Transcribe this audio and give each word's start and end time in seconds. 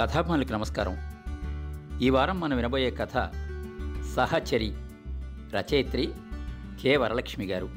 కథాభిమానులకు 0.00 0.52
నమస్కారం. 0.52 0.96
ఈ 2.00 2.10
వారం 2.10 2.40
మనం 2.40 2.56
వినబోయే 2.56 2.90
కథ 2.90 3.12
సహచరి 4.02 4.72
రచయిత్రి 5.56 6.12
కె 6.82 6.96
వరలక్ష్మి 6.96 7.46
గారు. 7.46 7.70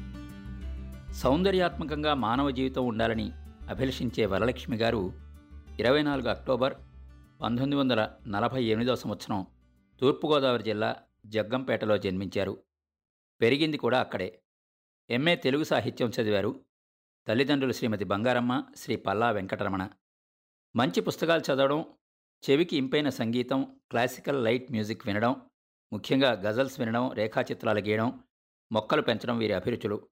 సౌందర్యాత్మకంగా 1.12 2.14
మానవ 2.14 2.50
జీవితం 2.50 2.86
ఉండాలని 2.86 3.32
అభిలషించే 3.68 4.26
వరలక్ష్మి 4.26 4.76
గారు 4.76 5.12
ఇరవై 5.80 6.02
నాలుగు 6.02 6.28
అక్టోబర్ 6.28 6.74
పంతొమ్మిది 7.42 7.76
వందల 7.76 8.08
నలభై 8.26 8.64
ఎనిమిదవ 8.64 8.94
సంవత్సరం 8.94 9.46
తూర్పుగోదావరి 10.00 10.62
జిల్లా 10.62 10.96
జగ్గంపేటలో 11.26 11.98
జన్మించారు. 11.98 12.62
పెరిగింది 13.40 13.76
కూడా 13.76 14.00
అక్కడే. 14.00 14.40
ఎంఏ 15.10 15.36
తెలుగు 15.36 15.64
సాహిత్యం 15.64 16.10
చదివారు. 16.20 16.60
తల్లిదండ్రులు 17.28 17.72
శ్రీమతి 17.72 18.04
బంగారమ్మ 18.04 18.64
శ్రీ 18.76 18.96
పల్లా 18.96 19.30
వెంకటరమణ. 19.30 19.88
మంచి 20.76 21.00
పుస్తకాలు 21.00 21.52
చదవడం 21.52 21.84
చెవికి 22.50 22.76
ఇంపైన 22.76 23.08
సంగీతం 23.08 23.80
క్లాసికల్ 23.90 24.44
లైట్ 24.44 24.70
మ్యూజిక్ 24.70 25.06
వినడం 25.06 25.36
ముఖ్యంగా 25.92 26.32
గజల్స్ 26.32 26.80
వినడం 26.80 27.12
రేఖాచిత్రాలు 27.12 27.80
గీయడం 27.80 28.24
మొక్కలు 28.72 29.02
పెంచడం 29.02 29.38
వీరి 29.38 29.52
అభిరుచులు. 29.52 30.08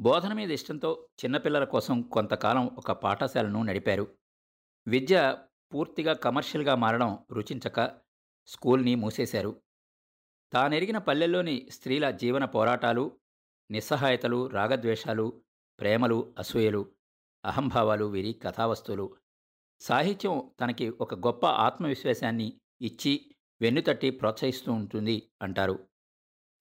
బోధన 0.00 0.32
మీద 0.32 0.50
ఇష్టంతో 0.50 1.08
చిన్నపిల్లల 1.24 1.64
కోసం 1.64 2.02
కొంతకాలం 2.02 2.66
ఒక 2.66 2.92
పాఠశాలను 2.92 3.62
నడిపారు. 3.62 4.16
విద్య 4.88 5.38
పూర్తిగా 5.74 6.12
కమర్షియల్గా 6.12 6.74
మారడం 6.74 7.18
రుచించక 7.32 8.00
స్కూల్ని 8.46 8.94
మూసేశారు. 8.94 9.62
తానెరిగిన 10.52 10.98
పల్లెల్లోని 10.98 11.68
స్త్రీల 11.70 12.10
జీవన 12.10 12.44
పోరాటాలు 12.44 13.18
నిస్సహాయతలు 13.70 14.46
రాగద్వేషాలు 14.46 15.42
ప్రేమలు 15.80 16.34
అసూయలు 16.38 16.92
అహంభావాలు 17.44 18.04
వీరి 18.04 18.32
కథావస్తువులు. 18.32 19.16
సాహిత్యం 19.80 20.50
తనకి 20.60 20.90
ఒక 20.90 21.14
గొప్ప 21.14 21.46
ఆత్మవిశ్వాసాన్ని 21.46 22.60
ఇచ్చి 22.82 23.34
వెన్నుతట్టి 23.60 24.10
ప్రోత్సహిస్తూ 24.10 24.72
ఉంటుంది 24.72 25.30
అంటారు. 25.42 25.88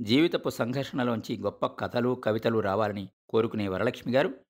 జీవితపు 0.02 0.50
సంఘర్షణలోంచి 0.50 1.38
గొప్ప 1.38 1.66
కథలు 1.66 2.22
కవితలు 2.24 2.60
రావాలని 2.60 3.10
కోరుకునే 3.30 3.68
వరలక్ష్మి 3.68 4.14
గారు 4.14 4.46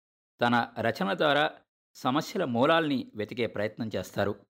తన 0.42 0.74
రచన 0.80 1.14
ద్వారా 1.14 1.52
సమస్యల 1.94 2.44
మూలాల్ని 2.44 3.12
వెతికే 3.16 3.48
ప్రయత్నం 3.48 3.90
చేస్తారు. 3.96 4.46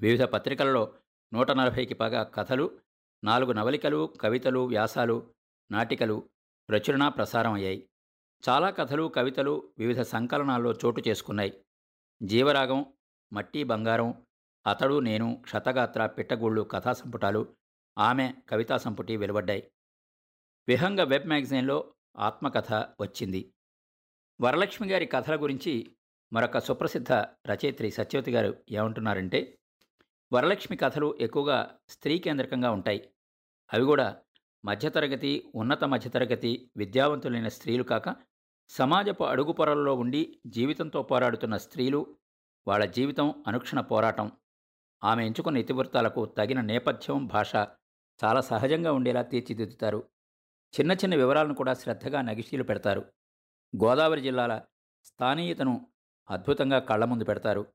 వివిధ 0.00 0.22
పత్రికలలో 0.22 0.94
నూట 1.34 1.50
నలభైకి 1.50 1.94
పైగా 1.94 2.22
కథలు 2.22 2.80
నాలుగు 3.24 3.52
నవలికలు 3.52 4.14
కవితలు 4.20 4.60
వ్యాసాలు 4.60 5.34
నాటికలు 5.70 6.28
ప్రచురణ 6.68 7.08
ప్రసారం 7.08 7.52
అయ్యాయి. 7.52 7.90
చాలా 8.48 8.70
కథలు 8.70 9.08
కవితలు 9.08 9.72
వివిధ 9.78 10.00
సంకలనాల్లో 10.00 10.72
చోటు 10.72 11.02
చేసుకున్నాయి. 11.08 11.64
జీవరాగం 12.22 12.86
మట్టి 13.32 13.64
బంగారం 13.64 14.26
అతడు 14.66 15.00
నేను 15.00 15.40
క్షతగాత్ర 15.42 16.06
పిట్టగోళ్ళు 16.06 16.62
కథా 16.62 16.92
సంపుటాలు 16.92 17.56
ఆమె 17.98 18.34
కవితా 18.48 18.76
సంపుటి 18.76 19.16
వెలువడ్డాయి. 19.16 19.72
విహంగ 20.68 21.02
వెబ్ 21.02 21.26
మ్యాగజైన్లో 21.26 21.94
ఆత్మకథ 22.18 22.72
వచ్చింది. 22.72 23.54
వరలక్ష్మి 24.40 24.88
గారి 24.88 25.06
కథల 25.06 25.42
గురించి 25.42 25.96
మరొక 26.32 26.58
సుప్రసిద్ధ 26.58 27.12
రచయిత్రి 27.12 27.90
సత్యవతి 27.90 28.30
గారు 28.30 28.56
ఏమంటున్నారంటే 28.70 29.58
వరలక్ష్మి 30.32 30.76
కథలు 30.76 31.18
ఎక్కువగా 31.20 31.78
స్త్రీ 31.88 32.18
కేంద్రకంగా 32.18 32.70
ఉంటాయి. 32.70 33.10
అవి 33.72 33.84
కూడా 33.84 34.22
మధ్యతరగతి 34.64 35.52
ఉన్నత 35.54 35.84
మధ్యతరగతి 35.84 36.70
విద్యావంతులైన 36.76 37.48
స్త్రీలు 37.48 37.82
కాక 37.82 38.16
సమాజపు 38.68 39.24
అడుగు 39.24 39.52
పొరల్లో 39.52 39.94
ఉండి 39.94 40.40
జీవితంతో 40.46 41.02
పోరాడుతున్న 41.02 41.56
స్త్రీలు 41.56 42.16
వాళ్ళ 42.68 42.84
జీవితం 42.84 43.44
అనుక్షణ 43.46 43.80
పోరాటం. 43.80 44.32
ఆమె 45.04 45.26
ఎంచుకున్న 45.26 45.58
ఇతివృత్తాలకు 45.58 46.26
తగిన 46.26 46.60
నేపథ్యం 46.60 47.26
భాష 47.26 47.54
చాలా 48.24 48.40
సహజంగా 48.40 48.92
ఉండేలా 48.92 49.22
తీర్చిదిద్దుతారు. 49.22 50.08
చిన్న 50.80 50.92
చిన్న 50.92 51.14
వివరాలను 51.14 51.54
కూడా 51.54 51.74
శ్రద్ధగా 51.74 52.22
నగిశీలు 52.22 52.62
పెడతారు. 52.62 53.00
గోదావరి 53.84 54.20
జిల్లాల 54.20 54.60
స్థానీయతను 55.04 55.90
అద్భుతంగా 56.30 56.78
కళ్ళ 56.78 57.04
ముందు 57.04 57.24
పెడతారు. 57.24 57.66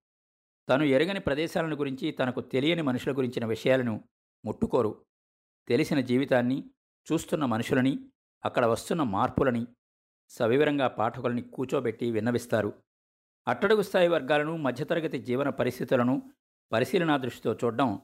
తను 0.69 0.83
ఎరగని 0.83 1.19
ప్రదేశాలను 1.19 1.75
గురించి 1.75 2.11
తనకు 2.11 2.41
తెలియని 2.41 2.81
మనుషుల 2.81 3.17
గురించిన 3.17 3.45
విషయాలను 3.45 4.03
ముట్టుకోరు. 4.45 5.05
తెలిసిన 5.67 5.99
జీవితాన్ని 5.99 6.69
చూస్తున్న 7.11 7.45
మనుషులని 7.45 7.99
అక్కడ 8.45 8.65
వస్తున్న 8.65 9.03
మార్పులని 9.03 9.67
సవివరంగా 10.29 10.87
పాఠకులని 10.87 11.41
కూచోబెట్టి 11.41 12.11
విన్నవిస్తారు. 12.11 12.84
అట్టడుగు 13.47 13.81
స్థాయి 13.81 14.07
వర్గాలను 14.07 14.57
మధ్యతరగతి 14.57 15.19
జీవన 15.19 15.49
పరిస్థితులను 15.49 16.33
పరిశీలనా 16.71 17.17
దృష్టితో 17.17 17.53
చూడడం 17.53 18.01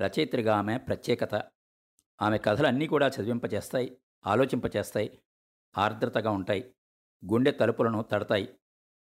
రచయిత్రిగా 0.00 0.56
ఆమె 0.56 0.78
ప్రత్యేకత. 0.78 1.34
ఆమె 2.22 2.38
కథలన్నీ 2.38 2.86
కూడా 2.86 3.08
చదివింపచేస్తాయి 3.08 3.98
ఆలోచింపచేస్తాయి 4.26 5.22
ఆర్ద్రతగా 5.78 6.30
ఉంటాయి 6.30 6.74
గుండె 7.32 7.50
తలుపులను 7.50 8.02
తడతాయి. 8.02 8.58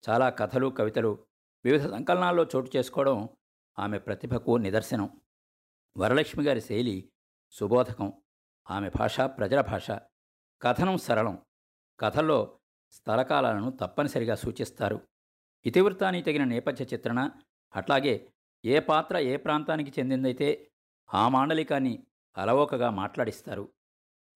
చాలా 0.09 0.29
కథలు 0.29 0.67
కవితలు 0.67 1.27
వివిధ 1.65 1.89
సంకలనాల్లో 1.89 2.43
చోటు 2.43 2.77
చేసుకోవడం 2.77 3.29
ఆమె 3.79 3.99
ప్రతిభకు 3.99 4.57
నిదర్శనం. 4.57 5.21
వరలక్ష్మి 5.97 6.45
గారి 6.45 6.61
శైలి 6.61 7.11
సుబోధకం. 7.51 8.13
ఆమె 8.71 8.89
భాష 8.89 9.21
ప్రజల 9.21 9.61
భాష. 9.61 9.91
కథనం 10.61 10.97
సరళం. 10.97 11.45
కథల్లో 11.99 12.59
స్థలకాలాలను 12.91 13.69
తప్పనిసరిగా 13.71 14.35
సూచిస్తారు. 14.35 15.10
ఇతివృత్తానికి 15.65 16.25
తగిన 16.25 16.43
నేపథ్య 16.43 16.85
చిత్రణ 16.93 17.29
అట్లాగే 17.75 18.31
ఏ 18.65 18.79
పాత్ర 18.79 19.17
ఏ 19.17 19.37
ప్రాంతానికి 19.37 19.93
చెందిందైతే 19.99 20.71
ఆ 21.13 21.29
మాండలికాన్ని 21.29 22.03
అలవోకగా 22.37 22.89
మాట్లాడిస్తారు. 22.89 23.73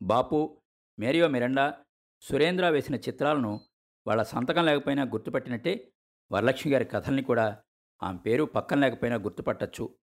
బాపు 0.02 0.62
మేరియో 1.00 1.28
మిరండా 1.28 1.86
సురేంద్ర 2.22 2.70
వేసిన 2.70 2.96
చిత్రాలను 2.96 3.62
వాళ్ళ 4.08 4.24
సంతకం 4.24 4.66
లేకపోయినా 4.66 5.04
గుర్తుపట్టినట్టే 5.04 5.92
వరలక్ష్మి 6.32 6.74
గారి 6.74 6.86
కథల్ని 6.86 7.24
కూడా 7.24 7.64
ఆమె 8.04 8.18
పేరు 8.18 8.44
పక్కన 8.44 8.80
లేకపోయినా 8.80 9.18
గుర్తుపట్టచ్చు. 9.18 9.98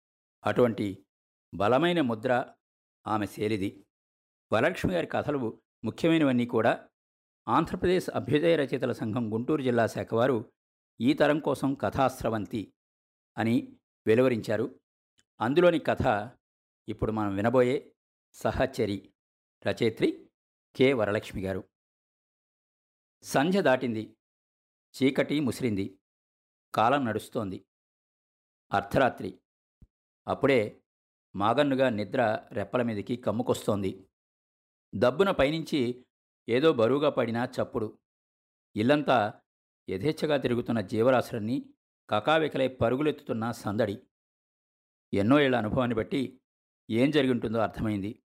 అటువంటి 0.45 1.07
బలమైన 1.55 2.01
ముద్ర 2.01 2.53
ఆమె 3.07 3.27
శైలిది. 3.27 3.87
వరలక్ష్మి 4.53 4.95
గారి 4.95 5.07
కథలు 5.07 5.61
ముఖ్యమైనవన్నీ 5.85 6.47
కూడా 6.47 6.89
ఆంధ్రప్రదేశ్ 7.49 8.11
అభ్యుదయ 8.15 8.57
రచయితల 8.57 8.93
సంఘం 8.93 9.35
గుంటూరు 9.35 9.63
జిల్లా 9.63 9.87
శాఖ 9.87 10.15
వారు 10.15 10.53
ఈ 11.01 11.13
తరం 11.13 11.39
కోసం 11.39 11.75
కథాస్రవంతి 11.75 12.75
అని 13.39 13.77
వెలువరించారు. 14.07 14.81
అందులోని 15.41 15.79
కథ 15.79 16.31
ఇప్పుడు 16.89 17.13
మనం 17.13 17.37
వినబోయే 17.37 17.95
సహచరి 18.33 19.13
రచయిత్రి 19.67 20.31
కె. 20.77 20.93
వరలక్ష్మి 20.93 21.43
గారు. 21.43 21.69
సంధ్య 23.23 23.63
దాటింది. 23.63 24.17
చీకటి 25.03 25.41
ముసిరింది. 25.41 25.99
కాలం 26.75 27.05
నడుస్తోంది. 27.05 27.67
అర్ధరాత్రి. 28.73 29.41
అప్పుడే 30.29 30.83
మాగన్నుగా 31.37 31.89
నిద్ర 31.89 32.49
రెప్పల 32.53 32.83
మీదకి 32.83 33.17
కమ్ముకొస్తోంది. 33.17 34.09
దబ్బున 34.95 35.31
పైనుంచి 35.31 36.07
ఏదో 36.49 36.73
బరువుగా 36.73 37.11
పడిన 37.11 37.49
చప్పుడు. 37.63 37.99
ఇల్లంతా 38.77 39.43
యథేచ్ఛగా 39.91 40.37
తిరుగుతున్న 40.37 40.81
జీవరాశులన్నీ 40.81 41.71
కకావికలై 42.11 42.69
పరుగులెత్తుతున్న 42.69 43.51
సందడి. 43.51 43.99
ఎన్నో 45.15 45.41
ఏళ్ళ 45.41 45.57
అనుభవాన్ని 45.57 45.95
బట్టి 45.95 46.41
ఏం 46.91 47.11
జరిగి 47.11 47.31
ఉంటుందో 47.31 47.59
అర్థమైంది. 47.59 48.23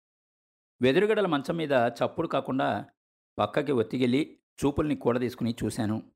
వెదురుగడల 0.81 1.25
మంచం 1.25 1.57
మీద 1.57 1.71
చప్పుడు 1.71 2.27
కాకుండా 2.27 2.89
పక్కకి 3.37 3.71
ఒత్తికెళ్ళి 3.71 4.39
చూపుల్ని 4.65 4.95
కూడదీసుకుని 4.95 5.55
చూశాను. 5.63 6.11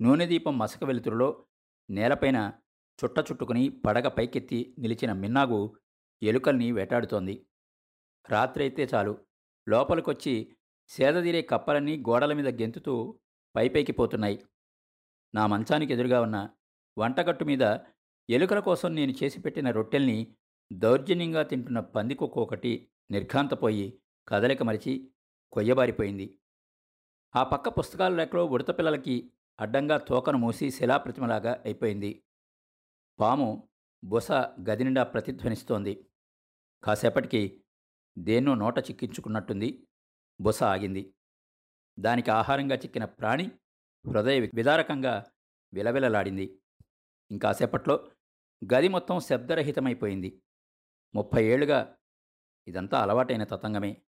నూనె 0.00 0.26
దీపం 0.26 0.58
మసక 0.58 0.84
వెలుతురులో 0.84 1.46
నేలపైన 1.90 2.52
చుట్ట 3.04 3.18
చుట్టుకుని 3.18 3.68
పడగ 3.68 4.08
పైకెత్తి 4.08 4.74
నిలిచిన 4.78 5.12
మిన్నాగు 5.12 5.78
ఎలుకల్ని 6.22 6.72
వేటాడుతోంది. 6.72 7.46
రాత్రైతే 8.28 8.88
చాలు. 8.94 9.18
లోపలికొచ్చి 9.68 10.56
సేదదీరే 10.88 11.42
కప్పలన్నీ 11.42 11.96
గోడల 11.96 12.32
మీద 12.32 12.48
గెంతుతూ 12.48 13.20
పైపైకి 13.56 13.92
పోతున్నాయి. 13.92 14.44
నా 15.34 15.46
మంచానికి 15.46 15.92
ఎదురుగా 15.92 16.20
ఉన్న 16.20 16.50
వంటగట్టు 16.98 17.44
మీద 17.44 17.76
ఎలుకల 18.30 18.58
కోసం 18.58 18.94
నేను 18.94 19.14
చేసి 19.22 19.40
పెట్టిన 19.40 19.70
రొట్టెల్ని 19.70 20.36
దౌర్జన్యంగా 20.72 21.42
తింటున్న 21.42 21.80
పందికొక్క 21.80 22.38
ఒకటి 22.38 22.90
నిర్ఘాంతపోయి 23.10 24.00
కదలిక 24.28 24.62
మరిచి 24.62 25.10
కొయ్యబారిపోయింది. 25.52 26.38
ఆ 27.36 27.42
పక్క 27.42 27.68
పుస్తకాల 27.68 28.16
రేఖలో 28.16 28.44
ఉడత 28.44 28.78
పిల్లలకి 28.78 29.32
అడ్డంగా 29.60 29.98
తోకను 29.98 30.38
మూసి 30.38 30.70
శిలాప్రతిమలాగా 30.70 31.62
అయిపోయింది. 31.64 32.22
పాము 33.20 33.68
బుస 34.04 34.30
గది 34.70 34.84
నిండా 34.84 35.02
ప్రతిధ్వనిస్తోంది. 35.02 36.06
కాసేపటికి 36.84 37.64
దేన్నో 38.18 38.54
నోట 38.54 38.78
చిక్కించుకున్నట్టుంది. 38.78 39.86
బుస 40.40 40.62
ఆగింది. 40.62 41.14
దానికి 41.98 42.30
ఆహారంగా 42.30 42.76
చిక్కిన 42.76 43.04
ప్రాణి 43.04 43.50
హృదయ 44.06 44.40
విదారకంగా 44.40 45.24
విలవిలలాడింది. 45.74 46.58
ఇంకాసేపట్లో 47.30 48.10
గది 48.74 48.88
మొత్తం 48.88 49.20
శబ్దరహితమైపోయింది. 49.20 50.42
ముప్పై 51.14 51.44
ఏళ్ళుగా 51.44 51.96
ఇదంతా 52.68 53.02
అలవాటైన 53.02 53.44
తతంగమే. 53.44 54.02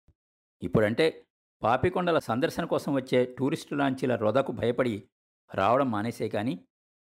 ఇప్పుడంటే 0.61 1.27
పాపికొండల 1.63 2.19
సందర్శన 2.19 2.65
కోసం 2.65 2.93
వచ్చే 2.93 3.35
టూరిస్టు 3.39 3.75
లాంచీల 3.75 4.15
రొదకు 4.15 4.51
భయపడి 4.51 5.09
రావడం 5.55 5.91
మానేసే 5.91 6.29
కానీ 6.29 6.67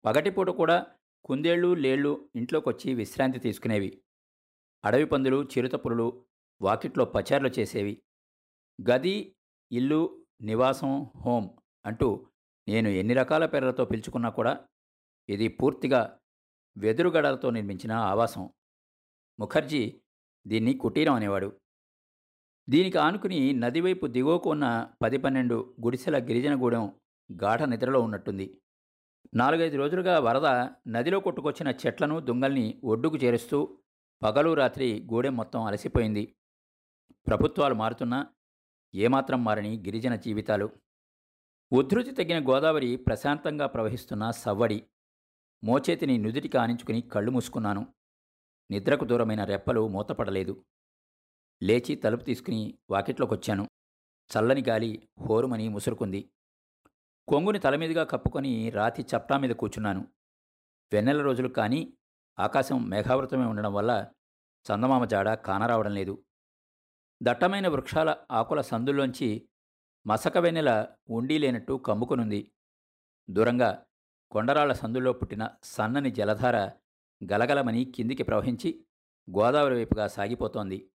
పగటిపూట 0.05 0.49
కూడా 0.49 0.85
కుందేళ్ళు 1.25 1.73
లేళ్ళు 1.73 2.29
ఇంట్లోకొచ్చి 2.35 2.93
విశ్రాంతి 2.93 3.39
తీసుకునేవి. 3.39 4.03
అడవి 4.85 5.05
పందులు 5.05 5.43
చిరుతపులు 5.43 6.25
వాకిట్లో 6.61 7.05
పచార్లు 7.05 7.47
చేసేవి. 7.47 8.01
గది 8.91 9.35
ఇల్లు 9.71 10.25
నివాసం 10.41 11.11
హోమ్ 11.25 11.49
అంటూ 11.85 12.27
నేను 12.69 12.89
ఎన్ని 12.89 13.13
రకాల 13.13 13.45
పేర్లతో 13.45 13.85
పిలుచుకున్నా 13.85 14.29
కూడా 14.29 14.65
ఇది 15.29 15.47
పూర్తిగా 15.47 16.19
వెదురుగడలతో 16.77 17.49
నిర్మించిన 17.49 17.91
ఆవాసం. 17.91 18.49
ముఖర్జీ 19.39 20.01
దీన్ని 20.47 20.73
కుటీరం 20.73 21.13
అనేవాడు. 21.13 21.59
దీనికి 22.69 22.97
ఆనుకుని 22.97 23.53
నదివైపు 23.53 24.07
దిగువకు 24.07 24.49
ఉన్న 24.49 24.91
పది 25.01 25.17
పన్నెండు 25.17 25.75
గుడిసెల 25.83 26.17
గిరిజనగూడెం 26.17 26.93
గాఢ 27.43 27.61
నిద్రలో 27.63 28.01
ఉన్నట్టుంది. 28.01 28.61
నాలుగైదు 29.33 29.77
రోజులుగా 29.77 30.19
వరద 30.19 30.45
నదిలో 30.87 31.19
కొట్టుకొచ్చిన 31.19 31.73
చెట్లను 31.87 32.19
దుంగల్ని 32.19 32.81
ఒడ్డుకు 32.83 33.17
చేరుస్తూ 33.17 33.77
పగలు 34.23 34.53
రాత్రి 34.53 35.07
గూడెం 35.13 35.35
మొత్తం 35.35 35.61
అలసిపోయింది. 35.63 36.35
ప్రభుత్వాలు 37.27 37.73
మారుతున్నా 37.73 38.27
ఏమాత్రం 38.95 39.43
మారని 39.43 39.79
గిరిజన 39.79 40.15
జీవితాలు. 40.15 40.69
ఉధృతి 41.71 42.11
తగ్గిన 42.11 42.49
గోదావరి 42.49 42.95
ప్రశాంతంగా 42.95 43.67
ప్రవహిస్తున్న 43.67 44.31
సవ్వడి. 44.31 44.85
మోచేతిని 45.63 46.17
నుదుటి 46.17 46.57
ఆనించుకుని 46.57 47.01
కళ్ళు 47.01 47.31
మూసుకున్నాను. 47.31 47.93
నిద్రకు 48.71 49.05
దూరమైన 49.05 49.43
రెప్పలు 49.43 49.87
మూతపడలేదు. 49.87 50.65
లేచి 51.63 51.95
తలుపు 51.95 52.23
తీసుకుని 52.23 52.77
వాకిట్లోకొచ్చాను. 52.89 53.67
చల్లని 54.07 54.63
గాలి 54.69 55.09
హోరుమని 55.19 55.69
ముసురుకుంది. 55.69 56.31
కొంగుని 57.27 57.59
తలమీదుగా 57.59 58.03
కప్పుకొని 58.03 58.69
రాతి 58.69 59.01
చప్టా 59.01 59.37
మీద 59.37 59.49
కూర్చున్నాను. 59.49 60.07
వెన్నెల 60.93 61.21
రోజులు 61.21 61.47
కానీ 61.47 61.93
ఆకాశం 62.39 62.89
మేఘావృతమే 62.89 63.45
ఉండడం 63.45 63.73
వల్ల 63.73 64.07
చందమామ 64.71 65.05
జాడ 65.05 65.33
కానరావడం 65.33 65.93
లేదు. 65.93 66.25
దట్టమైన 67.23 67.67
వృక్షాల 67.67 68.15
ఆకుల 68.31 68.61
సందుల్లోంచి 68.61 69.48
మసక 70.07 70.37
వెన్నెల 70.37 70.87
ఉండి 71.09 71.37
లేనట్టు 71.37 71.73
కమ్ముకునుంది. 71.73 72.51
దూరంగా 73.29 73.85
కొండరాళ్ళ 74.31 74.73
సందుల్లో 74.73 75.13
పుట్టిన 75.13 75.49
సన్నని 75.63 76.11
జలధార 76.11 76.71
గలగలమని 77.31 77.85
కిందికి 77.85 78.23
ప్రవహించి 78.23 78.85
గోదావరి 79.37 79.75
వైపుగా 79.75 80.07
సాగిపోతోంది. 80.07 80.91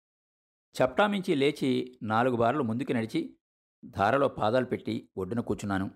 చప్టామించి 0.76 1.36
లేచి 1.36 2.00
నాలుగు 2.04 2.36
బార్లు 2.36 2.64
ముందుకు 2.64 2.94
నడిచి 2.94 3.38
ధారలో 3.86 4.28
పాదాలు 4.28 4.66
పెట్టి 4.66 5.10
ఒడ్డున 5.18 5.40
కూర్చున్నాను. 5.40 5.92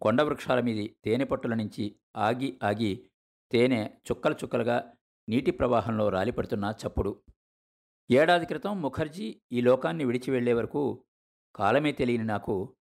కొండ 0.00 0.22
వృక్షాల 0.22 0.60
మీది 0.60 0.96
తేనె 1.04 1.24
పట్టుల 1.24 1.54
నుంచి 1.54 2.00
ఆగి 2.16 2.60
ఆగి 2.62 3.10
తేనె 3.52 3.90
చుక్కలు 4.12 4.34
చుక్కలుగా 4.34 4.92
నీటి 5.28 5.50
ప్రవాహంలో 5.50 6.08
రాలిపడుతున్న 6.08 6.74
చప్పుడు. 6.82 7.22
ఏడాది 8.10 8.46
క్రితం 8.46 8.82
ముఖర్జీ 8.82 9.40
ఈ 9.52 9.60
లోకాన్ని 9.60 10.04
విడిచి 10.04 10.30
వెళ్ళే 10.30 10.52
వరకు 10.52 11.04
కాలమే 11.54 11.92
తెలియని 11.92 12.24
నాకు 12.24 12.76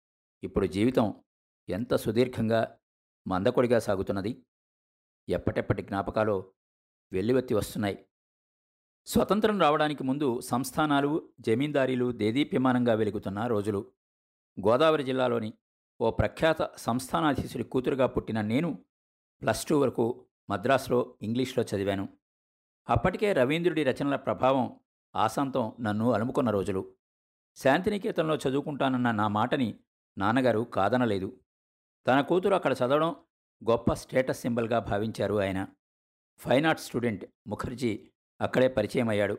ఇప్పుడు 0.43 0.65
జీవితం 0.65 1.23
ఎంత 1.69 1.95
సుదీర్ఘంగా 1.95 2.77
మందకొడిగా 3.27 3.79
సాగుతున్నది. 3.79 4.45
ఎప్పటెప్పటి 5.29 5.81
జ్ఞాపకాలో 5.81 6.53
వెల్లివెత్తి 7.13 7.53
వస్తున్నాయి. 7.53 8.05
స్వతంత్రం 9.05 9.61
రావడానికి 9.61 10.03
ముందు 10.03 10.39
సంస్థానాలు 10.39 11.29
జమీందారీలు 11.39 12.11
దేదీప్యమానంగా 12.11 12.93
వెలుగుతున్న 12.93 13.47
రోజులు. 13.47 13.91
గోదావరి 14.67 15.03
జిల్లాలోని 15.03 15.53
ఓ 16.01 16.11
ప్రఖ్యాత 16.11 16.75
సంస్థానాధీశుడి 16.77 17.63
కూతురుగా 17.63 18.05
పుట్టిన 18.05 18.41
నేను 18.41 18.85
ప్లస్ 19.41 19.65
టూ 19.65 19.79
వరకు 19.79 20.25
మద్రాసులో 20.49 21.17
ఇంగ్లీష్లో 21.21 21.63
చదివాను. 21.63 22.09
అప్పటికే 22.89 23.33
రవీంద్రుడి 23.33 23.83
రచనల 23.83 24.15
ప్రభావం 24.15 24.79
ఆశాంతం 25.15 25.75
నన్ను 25.81 26.11
అలుముకున్న 26.11 26.49
రోజులు. 26.49 26.96
శాంతినికేతనంలో 27.57 28.35
చదువుకుంటానన్న 28.35 29.11
నా 29.11 29.27
మాటని 29.27 29.79
నాన్నగారు 30.17 30.59
కాదనలేదు. 30.59 31.39
తన 32.07 32.21
కూతురు 32.21 32.55
అక్కడ 32.55 32.73
చదవడం 32.73 33.15
గొప్ప 33.69 33.93
స్టేటస్ 33.93 34.39
సింబల్గా 34.39 34.79
భావించారు 34.79 35.41
ఆయన. 35.41 35.67
ఫైన్ 36.37 36.65
ఆర్ట్స్ 36.65 36.85
స్టూడెంట్ 36.85 37.25
ముఖర్జీ 37.47 38.09
అక్కడే 38.41 38.67
పరిచయం 38.67 39.09
అయ్యాడు 39.09 39.37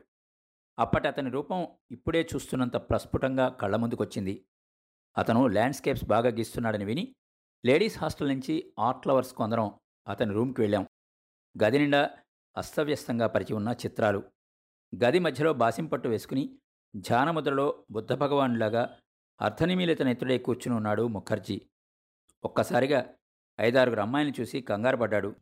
అప్పటి 0.79 1.09
అతని 1.09 1.31
రూపం 1.31 1.69
ఇప్పుడే 1.91 2.29
చూస్తున్నంత 2.35 2.77
ప్రస్ఫుటంగా 2.77 3.49
కళ్ళ 3.49 3.77
ముందుకొచ్చింది. 3.77 4.47
అతను 5.19 5.47
ల్యాండ్స్కేప్స్ 5.47 6.05
బాగా 6.05 6.29
గీస్తున్నాడని 6.29 6.85
విని 6.85 7.15
లేడీస్ 7.67 7.99
హాస్టల్ 7.99 8.29
నుంచి 8.29 8.73
ఆర్ట్ 8.79 9.07
లవర్స్ 9.07 9.33
కొందరం 9.33 9.75
అతని 10.09 10.33
రూమ్కి 10.33 10.61
వెళ్ళాం. 10.61 10.87
గది 11.65 11.79
నిండా 11.79 12.11
అస్తవ్యస్తంగా 12.57 13.27
పరిచి 13.27 13.55
ఉన్న 13.55 13.69
చిత్రాలు. 13.69 14.23
గది 15.05 15.19
మధ్యలో 15.19 15.53
బాసింపట్టు 15.53 16.09
వేసుకుని 16.09 16.59
ధ్యానముద్రలో 16.97 17.85
బుద్ధ 17.91 18.13
భగవానులాగా 18.13 18.99
అర్ధనిమీలిత 19.41 20.03
నెత్తుడే 20.03 20.39
కూర్చుని 20.39 20.77
ఉన్నాడు 20.77 21.07
ముఖర్జీ. 21.07 21.61
ఒక్కసారిగా 22.45 23.15
ఐదారుగురు 23.61 24.01
అమ్మాయిని 24.01 24.33
చూసి 24.41 24.61
కంగారు 24.61 24.97
పడ్డాడు 24.97 25.37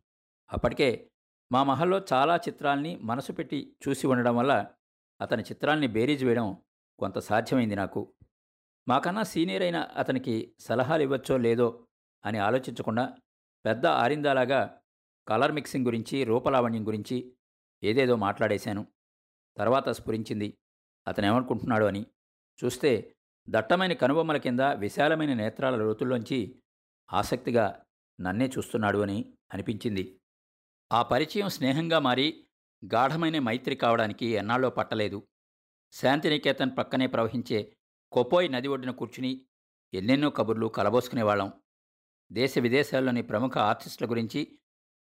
అప్పటికే 0.53 1.11
మా 1.51 1.63
మహల్లో 1.63 2.01
చాలా 2.13 2.35
చిత్రాల్ని 2.37 2.95
మనసు 2.95 3.31
పెట్టి 3.31 3.75
చూసి 3.87 4.07
ఉండడం 4.07 4.35
వల్ల 4.35 4.73
అతని 5.21 5.43
చిత్రాల్ని 5.43 5.87
బేరీజ్ 5.87 6.25
వేయడం 6.25 6.57
కొంత 6.99 7.19
సాధ్యమైంది 7.19 7.75
నాకు. 7.75 8.13
మాకన్నా 8.87 9.23
సీనియర్ 9.23 9.63
అయిన 9.63 9.77
అతనికి 9.77 10.55
సలహాలు 10.59 11.01
ఇవ్వచ్చో 11.01 11.37
లేదో 11.37 11.87
అని 12.25 12.37
ఆలోచించకుండా 12.37 13.17
పెద్ద 13.65 13.85
ఆరిందాలాగా 13.85 14.81
కలర్ 15.27 15.51
మిక్సింగ్ 15.51 15.85
గురించి 15.85 16.23
రూపలావణ్యం 16.23 16.87
గురించి 16.87 17.33
ఏదేదో 17.83 18.15
మాట్లాడేశాను. 18.15 18.87
తర్వాత 19.57 19.89
స్ఫురించింది. 19.89 20.57
అతను 21.07 21.25
ఏమనుకుంటున్నాడు 21.25 21.85
అని 21.85 22.05
చూస్తే 22.63 23.15
దట్టమైన 23.49 23.93
కనుబొమ్మల 23.93 24.37
కింద 24.37 24.59
విశాలమైన 24.59 25.33
నేత్రాల 25.33 25.75
లోతుల్లోంచి 25.75 26.61
ఆసక్తిగా 27.13 27.83
నన్నే 28.21 28.51
చూస్తున్నాడు 28.57 28.97
అని 28.97 29.33
అనిపించింది. 29.53 30.21
ఆ 30.93 31.01
పరిచయం 31.01 31.49
స్నేహంగా 31.49 31.99
మారి 31.99 32.47
గాఢమైన 32.93 33.39
మైత్రి 33.39 33.75
కావడానికి 33.75 34.25
ఎన్నాళ్ళో 34.25 34.69
పట్టలేదు. 34.69 35.27
శాంతినికేతన్ 35.91 36.75
ప్రక్కనే 36.75 37.07
ప్రవహించే 37.07 37.75
కొపోయ్ 38.11 38.51
నది 38.51 38.67
ఒడ్డున 38.67 38.91
కూర్చుని 38.91 39.47
ఎన్నెన్నో 39.93 40.29
కబుర్లు 40.29 40.67
కలబోసుకునేవాళ్ళం. 40.67 41.53
దేశ 42.31 42.57
విదేశాల్లోని 42.57 43.21
ప్రముఖ 43.21 43.57
ఆర్టిస్టుల 43.57 44.09
గురించి 44.09 44.59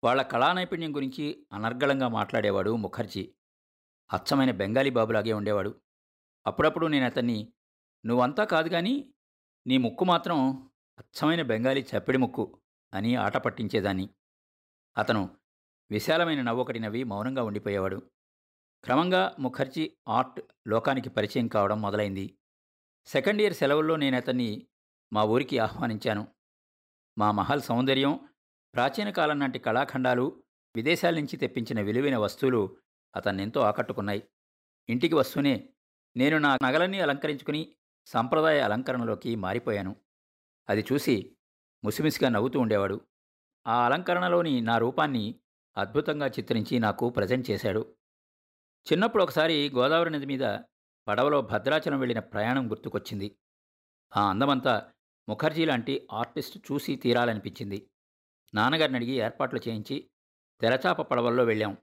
వాళ్ళ 0.05 0.23
కళా 0.23 0.53
నైపుణ్యం 0.53 0.97
గురించి 0.97 1.47
అనర్గళంగా 1.53 2.09
మాట్లాడేవాడు 2.09 2.77
ముఖర్జీ. 2.77 3.35
అచ్చమైన 4.13 4.51
బెంగాలీ 4.51 4.91
బాబులాగే 4.91 5.33
ఉండేవాడు. 5.33 5.81
అప్పుడప్పుడు 6.47 6.87
నేను 6.87 7.05
అతన్ని 7.05 7.53
నువ్వంతా 8.07 8.45
కాదు 8.45 8.69
కానీ 8.69 9.15
నీ 9.67 9.77
ముక్కు 9.77 10.05
మాత్రం 10.05 10.71
అచ్చమైన 10.99 11.43
బెంగాలీ 11.43 11.81
చప్పిడి 11.81 12.19
ముక్కు 12.19 12.61
అని 12.95 13.15
ఆట 13.15 13.37
పట్టించేదాన్ని. 13.37 14.11
అతను 14.99 15.37
విశాలమైన 15.91 16.43
నవ్వొకటి 16.43 16.79
నవ్వి 16.79 17.05
మౌనంగా 17.05 17.43
ఉండిపోయేవాడు. 17.43 18.11
క్రమంగా 18.85 19.37
ముఖర్జీ 19.39 19.93
ఆర్ట్ 20.09 20.41
లోకానికి 20.69 21.11
పరిచయం 21.11 21.49
కావడం 21.49 21.83
మొదలైంది. 21.83 22.39
సెకండ్ 23.07 23.43
ఇయర్ 23.43 23.55
సెలవుల్లో 23.55 23.97
నేను 23.97 24.17
అతన్ని 24.17 24.67
మా 25.13 25.25
ఊరికి 25.25 25.59
ఆహ్వానించాను. 25.59 26.29
మా 27.19 27.31
మహల్ 27.31 27.63
సౌందర్యం 27.63 28.29
ప్రాచీన 28.75 29.11
కాలం 29.11 29.39
నాటి 29.39 29.59
కళాఖండాలు 29.59 30.43
విదేశాల 30.77 31.15
నుంచి 31.15 31.37
తెప్పించిన 31.37 31.81
విలువైన 31.81 32.17
వస్తువులు 32.17 32.79
అతన్నెంతో 33.17 33.61
ఆకట్టుకున్నాయి. 33.61 34.29
ఇంటికి 34.89 35.15
వస్తూనే 35.15 35.69
నేను 36.17 36.39
నా 36.39 36.59
నగలన్నీ 36.63 37.01
అలంకరించుకుని 37.01 37.77
సంప్రదాయ 38.07 38.61
అలంకరణలోకి 38.61 39.37
మారిపోయాను. 39.37 39.97
అది 40.69 40.85
చూసి 40.93 41.37
ముసిమిసిగా 41.85 42.31
నవ్వుతూ 42.31 42.61
ఉండేవాడు. 42.61 43.01
ఆ 43.67 43.87
అలంకరణలోని 43.87 44.61
నా 44.61 44.79
రూపాన్ని 44.79 45.41
అద్భుతంగా 45.77 46.27
చిత్రించి 46.27 46.79
నాకు 46.79 47.11
ప్రజెంట్ 47.11 47.51
చేశాడు. 47.51 47.97
చిన్నప్పుడు 48.93 49.23
ఒకసారి 49.23 49.71
గోదావరి 49.71 50.11
నది 50.11 50.27
మీద 50.27 50.59
పడవలో 51.09 51.43
భద్రాచలం 51.43 51.99
వెళ్ళిన 51.99 52.19
ప్రయాణం 52.19 52.71
గుర్తుకొచ్చింది. 52.71 53.39
ఆ 54.17 54.31
అందమంతా 54.31 54.93
ముఖర్జీ 55.29 55.65
లాంటి 55.65 56.09
ఆర్టిస్ట్ 56.13 56.73
చూసి 56.73 56.97
తీరాలనిపించింది. 56.97 57.91
నాన్నగారిని 58.55 58.97
అడిగి 58.97 59.13
ఏర్పాట్లు 59.13 59.61
చేయించి 59.69 60.11
తెరచాప 60.61 61.03
పడవల్లో 61.03 61.45
వెళ్ళాం. 61.45 61.77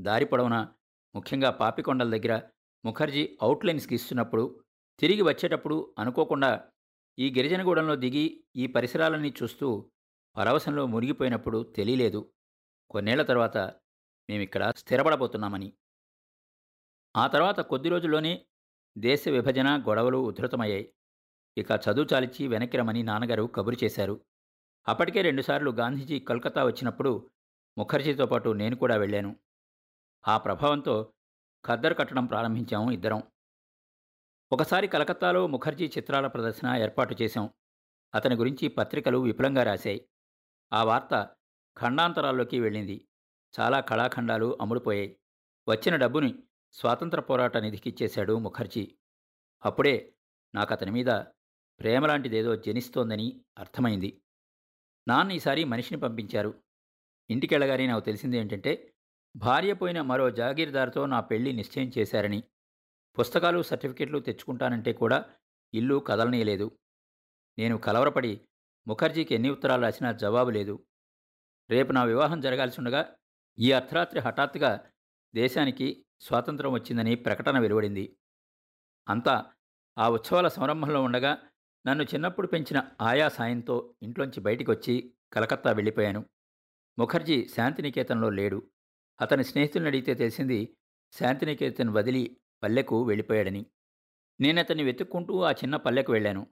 దారి 0.00 0.24
పొడవున 0.24 0.68
ముఖ్యంగా 1.14 1.50
పాపికొండల 1.50 2.16
దగ్గర 2.16 2.40
ముఖర్జీ 2.84 3.38
అవుట్లైన్స్ 3.42 3.92
గీస్తున్నప్పుడు 3.92 4.64
తిరిగి 4.98 5.22
వచ్చేటప్పుడు 5.22 5.94
అనుకోకుండా 5.98 6.70
ఈ 7.18 7.30
గిరిజనగూడెంలో 7.30 7.96
దిగి 7.96 8.44
ఈ 8.56 8.66
పరిసరాలన్నీ 8.66 9.34
చూస్తూ 9.42 9.90
పరవశంలో 10.36 10.86
మునిగిపోయినప్పుడు 10.86 11.62
తెలియలేదు. 11.62 12.32
కొన్నేళ్ళ 12.90 13.22
తర్వాత 13.22 13.58
మేమిక్కడ 14.30 14.72
స్థిరపడబోతున్నామని. 14.76 15.72
ఆ 17.16 17.26
తర్వాత 17.26 17.60
కొద్ది 17.60 17.88
రోజుల్లోనే 17.88 18.46
దేశ 18.98 19.28
విభజన 19.28 19.82
గొడవలు 19.88 20.18
ఉధృతమయ్యాయి. 20.18 20.94
ఇక 21.58 21.70
చదువు 21.70 22.14
చాలిచ్చి 22.14 22.48
వెనక్కి 22.48 22.76
రమ్మని 22.76 23.02
నాన్నగారు 23.02 23.42
కబురు 23.42 23.84
చేశారు. 23.84 24.24
అప్పటికే 24.88 25.22
రెండుసార్లు 25.22 25.70
గాంధీజీ 25.70 26.20
కలకత్తా 26.20 26.64
వచ్చినప్పుడు 26.64 27.30
ముఖర్జీతో 27.78 28.26
పాటు 28.26 28.50
నేను 28.50 28.76
కూడా 28.76 28.96
వెళ్ళాను. 28.96 29.36
ఆ 30.28 30.38
ప్రభావంతో 30.38 31.13
ఖద్దరు 31.66 31.94
కట్టడం 31.94 32.26
ప్రారంభించాము 32.26 32.92
ఇద్దరం. 32.92 33.22
ఒకసారి 34.52 34.88
కలకత్తాలో 34.88 35.46
ముఖర్జీ 35.46 35.86
చిత్రాల 35.86 36.26
ప్రదర్శన 36.26 36.76
ఏర్పాటు 36.76 37.22
చేశాం. 37.22 37.50
అతని 38.14 38.34
గురించి 38.34 38.68
పత్రికలు 38.68 39.18
విపులంగా 39.18 39.62
రాశాయి. 39.62 40.08
ఆ 40.72 40.84
వార్త 40.84 41.36
ఖండాంతరాల్లోకి 41.78 42.60
వెళ్ళింది. 42.60 43.08
చాలా 43.60 43.80
కళాఖండాలు 43.80 44.58
అమ్ముడుపోయాయి. 44.60 45.20
వచ్చిన 45.68 45.96
డబ్బుని 45.96 46.42
స్వాతంత్ర 46.72 47.20
పోరాట 47.20 47.56
నిధికి 47.56 47.90
ఇచ్చేశాడు 47.90 48.38
ముఖర్జీ. 48.38 48.96
అప్పుడే 49.64 50.14
నాకు 50.54 50.74
అతని 50.74 50.90
మీద 50.90 51.06
ప్రేమలాంటిదేదో 51.80 52.56
జనిస్తోందని 52.56 53.40
అర్థమైంది. 53.58 54.22
నాన్న 55.08 55.32
ఈసారి 55.32 55.64
మనిషిని 55.64 56.00
పంపించారు. 56.00 56.62
ఇంటికెళ్ళగానే 57.30 57.86
నాకు 57.86 58.04
తెలిసింది 58.04 58.38
ఏంటంటే 58.38 58.93
భార్య 59.36 59.72
పోయిన 59.74 60.00
మరో 60.00 60.30
జాగీర్దార్తో 60.30 61.06
నా 61.06 61.20
పెళ్ళి 61.20 61.52
నిశ్చయం 61.52 61.92
చేశారని. 61.98 62.42
పుస్తకాలు 63.18 63.62
సర్టిఫికెట్లు 63.62 64.18
తెచ్చుకుంటానంటే 64.18 64.92
కూడా 64.92 65.24
ఇల్లు 65.74 65.94
కదలనీయలేదు. 65.94 66.78
నేను 67.58 67.78
కలవరపడి 67.78 68.40
ముఖర్జీకి 68.88 69.34
ఎన్ని 69.34 69.50
ఉత్తరాలు 69.50 69.82
రాసినా 69.82 70.12
జవాబు 70.12 70.50
లేదు. 70.50 70.86
రేపు 71.70 71.92
నా 71.92 72.04
వివాహం 72.04 72.40
జరగాల్సి 72.40 72.80
ఉండగా 72.80 73.16
ఈ 73.58 73.72
అర్ధరాత్రి 73.72 74.20
హఠాత్తుగా 74.20 74.90
దేశానికి 75.34 76.06
స్వాతంత్రం 76.20 76.72
వచ్చిందని 76.72 77.14
ప్రకటన 77.14 77.58
వెలువడింది. 77.58 78.16
అంతా 79.08 79.52
ఆ 79.98 80.08
ఉత్సవాల 80.08 80.48
సంరంభంలో 80.48 81.02
ఉండగా 81.02 81.38
నన్ను 81.86 82.04
చిన్నప్పుడు 82.04 82.46
పెంచిన 82.46 82.90
ఆయా 83.00 83.28
సాయంతో 83.28 83.94
ఇంట్లోంచి 84.02 84.40
బయటికి 84.40 84.70
వచ్చి 84.70 85.14
కలకత్తా 85.32 85.72
వెళ్ళిపోయాను. 85.72 86.24
ముఖర్జీ 86.98 87.48
శాంతినికేతన్లో 87.48 88.30
లేడు. 88.30 88.70
అతని 89.20 89.44
స్నేహితులను 89.44 89.86
అడిగితే 89.86 90.14
తెలిసింది 90.14 90.76
శాంతినికేతన్ 91.12 91.88
వదిలి 91.88 92.40
పల్లెకు 92.62 93.02
వెళ్ళిపోయాడని. 93.02 93.66
నేనతన్ని 94.40 94.84
వెతుక్కుంటూ 94.84 95.42
ఆ 95.42 95.50
చిన్న 95.50 95.76
పల్లెకు 95.76 96.12
వెళ్ళాను. 96.12 96.46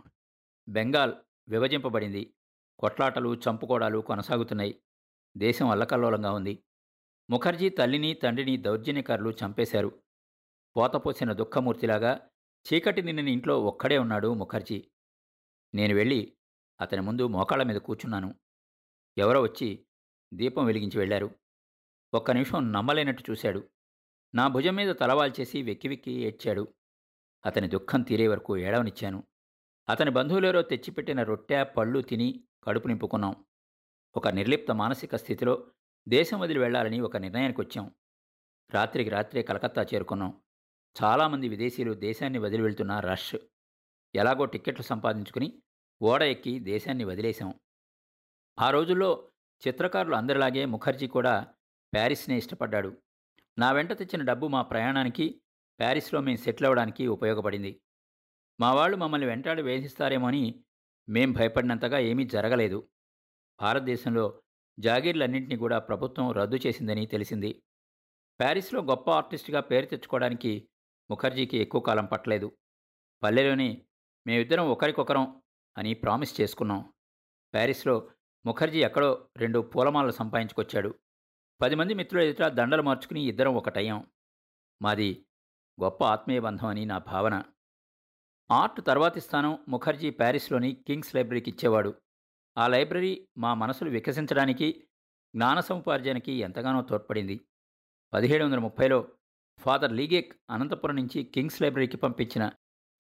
బెంగాల్ 0.69 1.14
విభజింపబడింది. 1.49 2.35
కొట్లాటలు 2.78 3.35
చంపుకోడాలు 3.35 3.99
కొనసాగుతున్నాయి. 3.99 4.83
దేశం 5.37 5.69
అల్లకల్లోలంగా 5.69 6.33
ఉంది. 6.33 6.64
ముఖర్జీ 7.31 7.69
తల్లిని 7.69 8.14
తండ్రిని 8.14 8.57
దౌర్జన్యకారులు 8.57 9.31
చంపేశారు. 9.31 10.02
పోతపోసిన 10.76 11.33
దుఃఖమూర్తిలాగా 11.33 12.28
చీకటి 12.73 13.02
నిన్న 13.02 13.28
ఇంట్లో 13.28 13.64
ఒక్కడే 13.64 13.99
ఉన్నాడు 13.99 14.35
ముఖర్జీ. 14.35 14.90
నేను 15.75 15.95
వెళ్ళి 15.95 16.37
అతని 16.81 17.00
ముందు 17.00 17.26
మోకాళ్ళ 17.26 17.62
మీద 17.62 17.76
కూర్చున్నాను. 17.76 18.35
ఎవరో 19.19 19.42
వచ్చి 19.42 19.87
దీపం 20.35 20.64
వెలిగించి 20.64 20.99
వెళ్ళారు. 20.99 21.41
ఒక్క 22.14 22.31
నిమిషం 22.31 22.73
నమ్మలేనట్టు 22.73 23.31
చూశాడు. 23.31 23.69
నా 24.35 24.49
భుజం 24.49 24.75
మీద 24.75 24.97
తలవాల్చేసి 24.97 25.62
వెక్కి 25.62 25.88
వెక్కి 25.88 26.12
ఏడ్చాడు. 26.12 26.75
అతని 27.47 27.69
దుఃఖం 27.69 28.02
తీరే 28.02 28.28
వరకు 28.28 28.57
ఏడవనిచ్చాను. 28.57 29.23
అతని 29.88 30.11
బంధువులెవరో 30.11 30.62
తెచ్చిపెట్టిన 30.62 31.23
రొట్టె 31.23 31.64
పళ్ళు 31.64 32.02
తిని 32.02 32.45
కడుపు 32.64 32.88
నింపుకున్నాం. 32.88 33.45
ఒక 34.16 34.28
నిర్లిప్త 34.28 34.71
మానసిక 34.71 35.16
స్థితిలో 35.16 35.71
దేశం 36.09 36.40
వదిలి 36.40 36.59
వెళ్ళాలని 36.59 37.00
ఒక 37.00 37.16
నిర్ణయానికి 37.16 37.61
వచ్చాం 37.61 37.95
రాత్రికి 38.71 39.11
రాత్రే 39.11 39.42
కలకత్తా 39.42 39.83
చేరుకున్నాం. 39.83 40.42
చాలామంది 41.02 41.49
విదేశీయులు 41.49 41.95
దేశాన్ని 41.95 42.38
వదిలి 42.38 42.62
వెళ్తున్న 42.62 43.00
రష్. 43.00 43.37
ఎలాగో 44.14 44.45
టిక్కెట్లు 44.45 44.83
సంపాదించుకుని 44.83 45.62
ఓడ 46.02 46.23
ఎక్కి 46.23 46.59
దేశాన్ని 46.59 47.04
వదిలేశాం. 47.04 47.54
ఆ 48.61 48.71
రోజుల్లో 48.71 49.31
చిత్రకారులు 49.69 50.14
అందరిలాగే 50.14 50.64
ముఖర్జీ 50.64 51.07
కూడా 51.07 51.54
ప్యారిస్నే 51.94 52.37
ఇష్టపడ్డాడు. 52.37 53.02
నా 53.58 53.72
వెంట 53.72 53.92
తెచ్చిన 53.92 54.25
డబ్బు 54.25 54.46
మా 54.46 54.62
ప్రయాణానికి 54.62 55.42
ప్యారిస్లో 55.80 56.20
మేము 56.20 56.37
సెటిల్ 56.37 56.66
అవ్వడానికి 56.66 57.06
ఉపయోగపడింది. 57.06 57.82
మా 58.61 58.75
వాళ్ళు 58.75 58.96
మమ్మల్ని 58.96 59.26
వెంటాడి 59.26 59.62
వేధిస్తారేమో 59.62 60.28
అని 60.28 60.64
మేం 61.08 61.32
భయపడినంతగా 61.32 61.99
ఏమీ 61.99 62.25
జరగలేదు. 62.25 62.90
భారతదేశంలో 63.61 64.42
జాగీర్లన్నింటినీ 64.78 65.56
కూడా 65.56 65.78
ప్రభుత్వం 65.78 66.32
రద్దు 66.32 66.56
చేసిందని 66.66 67.06
తెలిసింది. 67.06 67.62
ప్యారిస్లో 68.40 68.82
గొప్ప 68.82 69.11
ఆర్టిస్టుగా 69.11 69.61
పేరు 69.61 69.87
తెచ్చుకోవడానికి 69.87 70.68
ముఖర్జీకి 71.11 71.58
ఎక్కువ 71.58 71.80
కాలం 71.80 72.04
పట్టలేదు. 72.04 72.56
పల్లెలోనే 73.22 73.87
మేమిద్దరం 74.26 74.66
ఒకరికొకరం 74.66 75.42
అని 75.78 75.94
ప్రామిస్ 75.94 76.40
చేసుకున్నాం. 76.40 76.92
ప్యారిస్లో 77.54 78.11
ముఖర్జీ 78.46 78.82
ఎక్కడో 78.82 79.28
రెండు 79.37 79.58
పూలమాలలు 79.58 80.11
సంపాదించుకొచ్చాడు. 80.11 80.94
పది 81.62 81.75
మంది 81.75 81.95
మిత్రుల 81.95 82.23
ఎదుట 82.23 82.47
దండలు 82.47 82.83
మార్చుకుని 82.83 83.23
ఇద్దరం 83.23 83.54
ఒకటయ్యాం. 83.54 84.07
మాది 84.83 85.26
గొప్ప 85.83 86.04
ఆత్మీయ 86.04 86.40
బంధం 86.40 86.69
అని 86.69 86.85
నా 86.85 86.99
భావన. 86.99 87.42
ఆర్ట్ 88.50 88.87
తర్వాతి 88.87 89.21
స్థానం 89.21 89.59
ముఖర్జీ 89.69 90.11
ప్యారిస్లోని 90.11 90.75
కింగ్స్ 90.75 91.14
లైబ్రరీకి 91.14 91.50
ఇచ్చేవాడు. 91.50 91.95
ఆ 92.59 92.66
లైబ్రరీ 92.66 93.28
మా 93.38 93.54
మనసులు 93.54 93.90
వికసించడానికి 93.90 94.88
జ్ఞాన 95.37 95.61
సముపార్జనకి 95.61 96.33
ఎంతగానో 96.33 96.83
తోడ్పడింది. 96.83 97.40
పదిహేడు 98.12 98.45
వందల 98.45 98.59
ముప్పైలో 98.59 99.09
ఫాదర్ 99.59 99.92
లీగేక్ 99.92 100.33
అనంతపురం 100.50 100.97
నుంచి 100.97 101.25
కింగ్స్ 101.25 101.62
లైబ్రరీకి 101.62 101.97
పంపించిన 101.97 102.50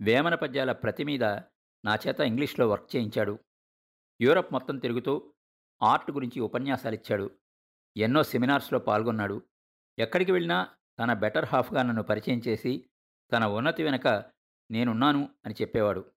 వేమన 0.02 0.34
పద్యాల 0.34 0.72
ప్రతి 0.72 1.04
మీద 1.04 1.24
నా 1.84 1.98
చేత 2.08 2.20
ఇంగ్లీష్లో 2.20 2.68
వర్క్ 2.68 2.96
చేయించాడు. 2.96 3.38
యూరప్ 4.20 4.52
మొత్తం 4.52 4.78
తిరుగుతూ 4.78 5.34
ఆర్ట్ 5.82 6.10
గురించి 6.10 6.40
ఉపన్యాసాలిచ్చాడు. 6.40 7.41
ఎన్నో 7.96 8.22
సెమినార్స్లో 8.22 8.78
పాల్గొన్నాడు. 8.78 9.42
ఎక్కడికి 9.98 10.32
వెళ్ళినా 10.32 10.68
తన 10.98 11.12
బెటర్ 11.12 11.44
హాఫ్గా 11.44 11.82
నన్ను 11.82 12.02
పరిచయం 12.02 12.38
చేసి 12.48 12.90
తన 13.32 13.44
ఉన్నతి 13.44 13.82
వెనక 13.82 14.08
నేనున్నాను 14.70 15.28
అని 15.46 15.54
చెప్పేవాడు. 15.60 16.10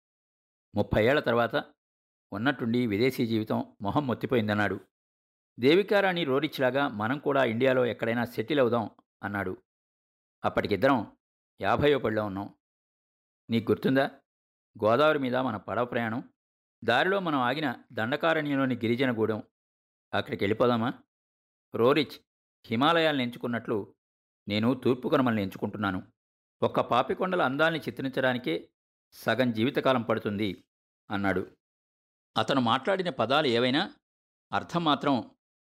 ముప్పై 0.75 1.07
ఏళ్ళ 1.07 1.21
తర్వాత 1.21 1.65
ఉన్నట్టుండి 2.33 2.87
విదేశీ 2.87 3.27
జీవితం 3.27 3.75
మొహం 3.83 4.07
మొత్తిపోయిందన్నాడు. 4.07 4.81
దేవికారాణి 5.61 6.25
రోరిచ్లాగా 6.25 6.89
మనం 6.89 7.19
కూడా 7.19 7.45
ఇండియాలో 7.45 7.87
ఎక్కడైనా 7.87 8.25
సెటిల్ 8.25 8.61
అవుదాం 8.61 8.91
అన్నాడు. 9.23 9.57
అప్పటికిద్దరం 10.45 11.17
యాభయో 11.61 11.99
పడిలో 11.99 12.25
ఉన్నాం. 12.25 12.55
నీకు 13.51 13.73
గుర్తుందా? 13.73 14.11
గోదావరి 14.85 15.19
మీద 15.19 15.37
మన 15.37 15.57
పడవ 15.57 15.85
ప్రయాణం 15.85 16.33
దారిలో 16.85 17.21
మనం 17.21 17.39
ఆగిన 17.39 17.77
దండకారణ్యంలోని 17.93 18.75
గిరిజన 18.75 19.19
గూడెం. 19.19 19.43
అక్కడికి 20.15 20.45
వెళ్ళిపోదామా? 20.45 20.93
రోరిచ్ 21.75 22.21
హిమాలయాలను 22.67 23.23
ఎంచుకున్నట్లు 23.23 23.95
నేను 24.49 24.75
తూర్పు 24.75 25.09
కనుమల్ని 25.09 25.43
ఎంచుకుంటున్నాను. 25.43 26.13
ఒక్క 26.63 26.81
పాపికొండల 26.81 27.43
అందాల్ని 27.43 27.81
చిత్రించడానికే 27.81 28.69
సగం 29.13 29.53
జీవితకాలం 29.53 30.03
పడుతుంది 30.03 30.65
అన్నాడు. 31.11 31.57
అతను 32.39 32.61
మాట్లాడిన 32.61 33.11
పదాలు 33.11 33.47
ఏవైనా? 33.47 33.95
అర్థం 34.53 34.85
మాత్రం 34.85 35.31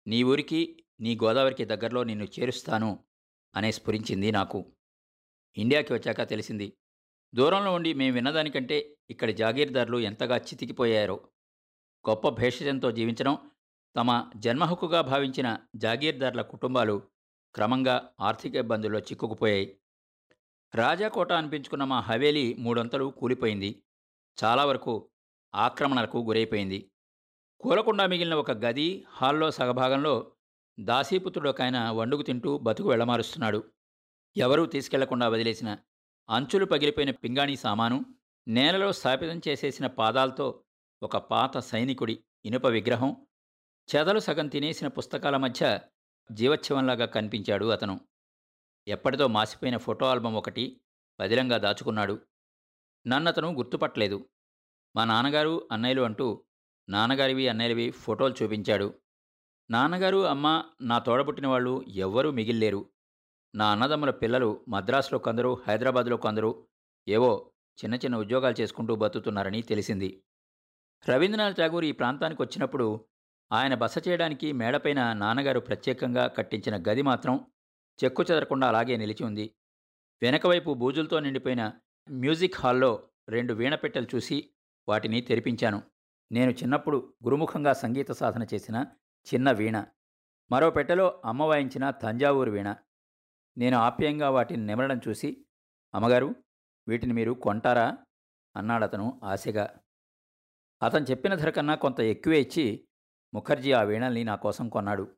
నీ 0.07 0.23
ఊరికి 0.23 0.83
నీ 0.99 1.15
గోదావరికి 1.15 1.65
దగ్గరలో 1.65 2.03
నిన్ను 2.03 2.25
చేరుస్తాను 2.25 3.03
అనే 3.55 3.71
స్ఫురించింది 3.71 4.31
నాకు. 4.31 4.73
ఇండియాకి 5.57 5.93
వచ్చాక 5.93 6.29
తెలిసింది. 6.29 6.77
దూరంలో 7.35 7.73
ఉండి 7.73 7.93
మేము 7.93 8.13
విన్నదానికంటే 8.13 8.97
ఇక్కడి 9.09 9.33
జాగీర్దారులు 9.33 9.97
ఎంతగా 9.97 10.37
చితికిపోయారో. 10.37 11.29
గొప్ప 12.09 12.29
భేషజంతో 12.29 12.91
జీవించడం 12.91 13.51
తమ 13.95 14.31
జన్మహక్కుగా 14.35 15.01
భావించిన 15.01 15.57
జాగీర్దార్ల 15.75 16.41
కుటుంబాలు 16.41 17.01
క్రమంగా 17.55 18.09
ఆర్థిక 18.19 18.55
ఇబ్బందుల్లో 18.55 18.99
చిక్కుకుపోయాయి. 18.99 19.77
రాజాకోట 20.75 21.31
అనిపించుకున్న 21.33 21.83
మా 21.83 21.99
హవేలీ 21.99 22.53
మూడొంతలు 22.53 23.05
కూలిపోయింది. 23.09 23.83
చాలా 24.37 24.65
వరకు 24.65 25.09
ఆక్రమణలకు 25.55 26.17
గురైపోయింది. 26.17 26.89
కూలకుండా 27.59 28.07
మిగిలిన 28.07 28.33
ఒక 28.33 28.51
గది 28.51 29.05
హాల్లో 29.09 29.51
సగభాగంలో 29.51 30.31
దాసీపుత్రుడు 30.79 31.49
ఒక 31.49 31.61
ఆయన 31.61 31.89
వండుకు 31.89 32.21
తింటూ 32.21 32.57
బతుకు 32.57 32.89
వెళ్ళమారుస్తున్నాడు 32.89 33.63
ఎవరూ 34.37 34.65
తీసుకెళ్ళకుండా 34.65 35.27
వదిలేసిన 35.27 35.77
అంచులు 36.29 36.65
పగిలిపోయిన 36.65 37.11
పింగాణీ 37.11 37.55
సామాను 37.55 38.05
నేలలో 38.47 38.91
స్థాపితం 38.91 39.41
చేసేసిన 39.47 39.87
పాదాలతో 39.87 40.63
ఒక 41.01 41.17
పాత 41.17 41.57
సైనికుడి 41.57 42.23
ఇనుప 42.45 42.65
విగ్రహం 42.65 43.17
చెదలు 43.95 44.19
సగం 44.19 44.47
తినేసిన 44.47 44.87
పుస్తకాల 44.87 45.37
మధ్య 45.37 45.79
జీవచ్ఛవంలాగా 46.31 47.05
కనిపించాడు 47.05 47.65
అతను. 47.65 47.99
ఎప్పటితో 48.87 49.27
మాసిపోయిన 49.27 49.77
ఫోటో 49.77 50.05
ఆల్బం 50.05 50.33
ఒకటి 50.35 50.81
బదిలంగా 51.19 51.57
దాచుకున్నాడు. 51.57 52.19
నన్నతను 53.07 53.53
గుర్తుపట్టలేదు. 53.53 54.29
మా 54.95 55.05
నాన్నగారు 55.05 55.67
అన్నయ్యలు 55.71 56.01
అంటూ 56.01 56.43
నాన్నగారివి 56.89 57.47
అన్నయ్యలవి 57.47 57.91
ఫోటోలు 57.91 58.35
చూపించాడు. 58.43 58.93
నాన్నగారు 59.71 60.25
అమ్మ 60.25 60.65
నా 60.81 60.99
తోడబుట్టిన 60.99 61.47
వాళ్ళు 61.47 61.83
ఎవ్వరూ 61.87 62.31
మిగిల్లేరు. 62.31 62.89
నా 63.55 63.71
అన్నదమ్ముల 63.71 64.11
పిల్లలు 64.11 64.65
మద్రాసులో 64.69 65.19
కొందరు 65.19 65.63
హైదరాబాద్లో 65.67 66.17
కొందరు 66.17 66.67
ఏవో 67.07 67.51
చిన్న 67.83 67.95
చిన్న 67.95 68.17
ఉద్యోగాలు 68.17 68.61
చేసుకుంటూ 68.61 68.95
బతుకుతున్నారని 68.95 69.61
తెలిసింది. 69.61 70.23
రవీంద్రనాథ్ 71.09 71.57
ఠాగూర్ 71.57 71.85
ఈ 71.85 71.91
ప్రాంతానికి 71.91 72.41
వచ్చినప్పుడు 72.41 73.05
ఆయన 73.53 73.75
బస 73.75 74.07
చేయడానికి 74.07 74.51
మేడపైన 74.51 75.13
నాన్నగారు 75.13 75.59
ప్రత్యేకంగా 75.59 76.27
కట్టించిన 76.27 76.83
గది 76.91 77.01
మాత్రం 77.01 77.51
చెక్కు 78.03 78.23
చెదరకుండా 78.23 78.67
అలాగే 78.67 78.97
నిలిచి 78.97 79.23
ఉంది. 79.25 79.55
వెనకవైపు 80.23 80.73
బూజులతో 80.73 81.19
నిండిపోయిన 81.19 81.73
మ్యూజిక్ 82.09 82.55
హాల్లో 82.55 83.09
రెండు 83.29 83.53
వీణపెట్టెలు 83.53 84.07
చూసి 84.15 84.49
వాటిని 84.89 85.21
తెరిపించాను. 85.21 85.83
నేను 86.31 86.51
చిన్నప్పుడు 86.51 87.13
గురుముఖంగా 87.23 87.73
సంగీత 87.73 88.11
సాధన 88.11 88.47
చేసిన 88.53 88.85
చిన్న 89.33 89.51
వీణ. 89.51 89.85
మరో 90.51 90.69
పెట్టెలో 90.69 91.21
అమ్మ 91.25 91.43
వాయించిన 91.43 91.89
తంజావూరు 91.89 92.51
వీణ. 92.51 92.75
నేను 93.57 93.77
ఆప్యాయంగా 93.77 94.29
వాటిని 94.29 94.65
నిమరడం 94.65 95.01
చూసి 95.07 95.45
అమ్మగారు 95.95 96.35
వీటిని 96.87 97.13
మీరు 97.13 97.31
కొంటారా? 97.31 97.97
అన్నాడతను 98.55 99.21
ఆశగా. 99.23 99.79
అతను 100.83 101.05
చెప్పిన 101.05 101.35
ధర 101.35 101.49
కన్నా 101.49 101.75
కొంత 101.75 101.99
ఎక్కువే 101.99 102.41
ఇచ్చి 102.41 102.87
ముఖర్జీ 103.33 103.71
ఆ 103.71 103.83
వీణల్ని 103.83 104.23
నా 104.23 104.35
కోసం 104.35 104.69
కొన్నాడు. 104.69 105.15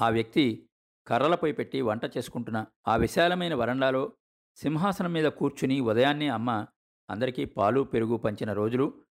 ఆ 0.00 0.08
వ్యక్తి 0.08 0.68
కర్రలపై 1.06 1.52
పెట్టి 1.52 1.80
వంట 1.80 2.04
చేసుకుంటున్న 2.16 2.66
ఆ 2.88 2.96
విశాలమైన 2.96 3.54
వరండాలో 3.54 4.16
సింహాసనం 4.56 5.12
మీద 5.12 5.24
కూర్చుని 5.24 5.80
ఉదయాన్నే 5.80 6.28
అమ్మ 6.28 6.66
అందరికీ 7.10 7.44
పాలు 7.44 7.80
పెరుగు 7.80 8.16
పంచిన 8.16 8.52
రోజులు 8.52 9.04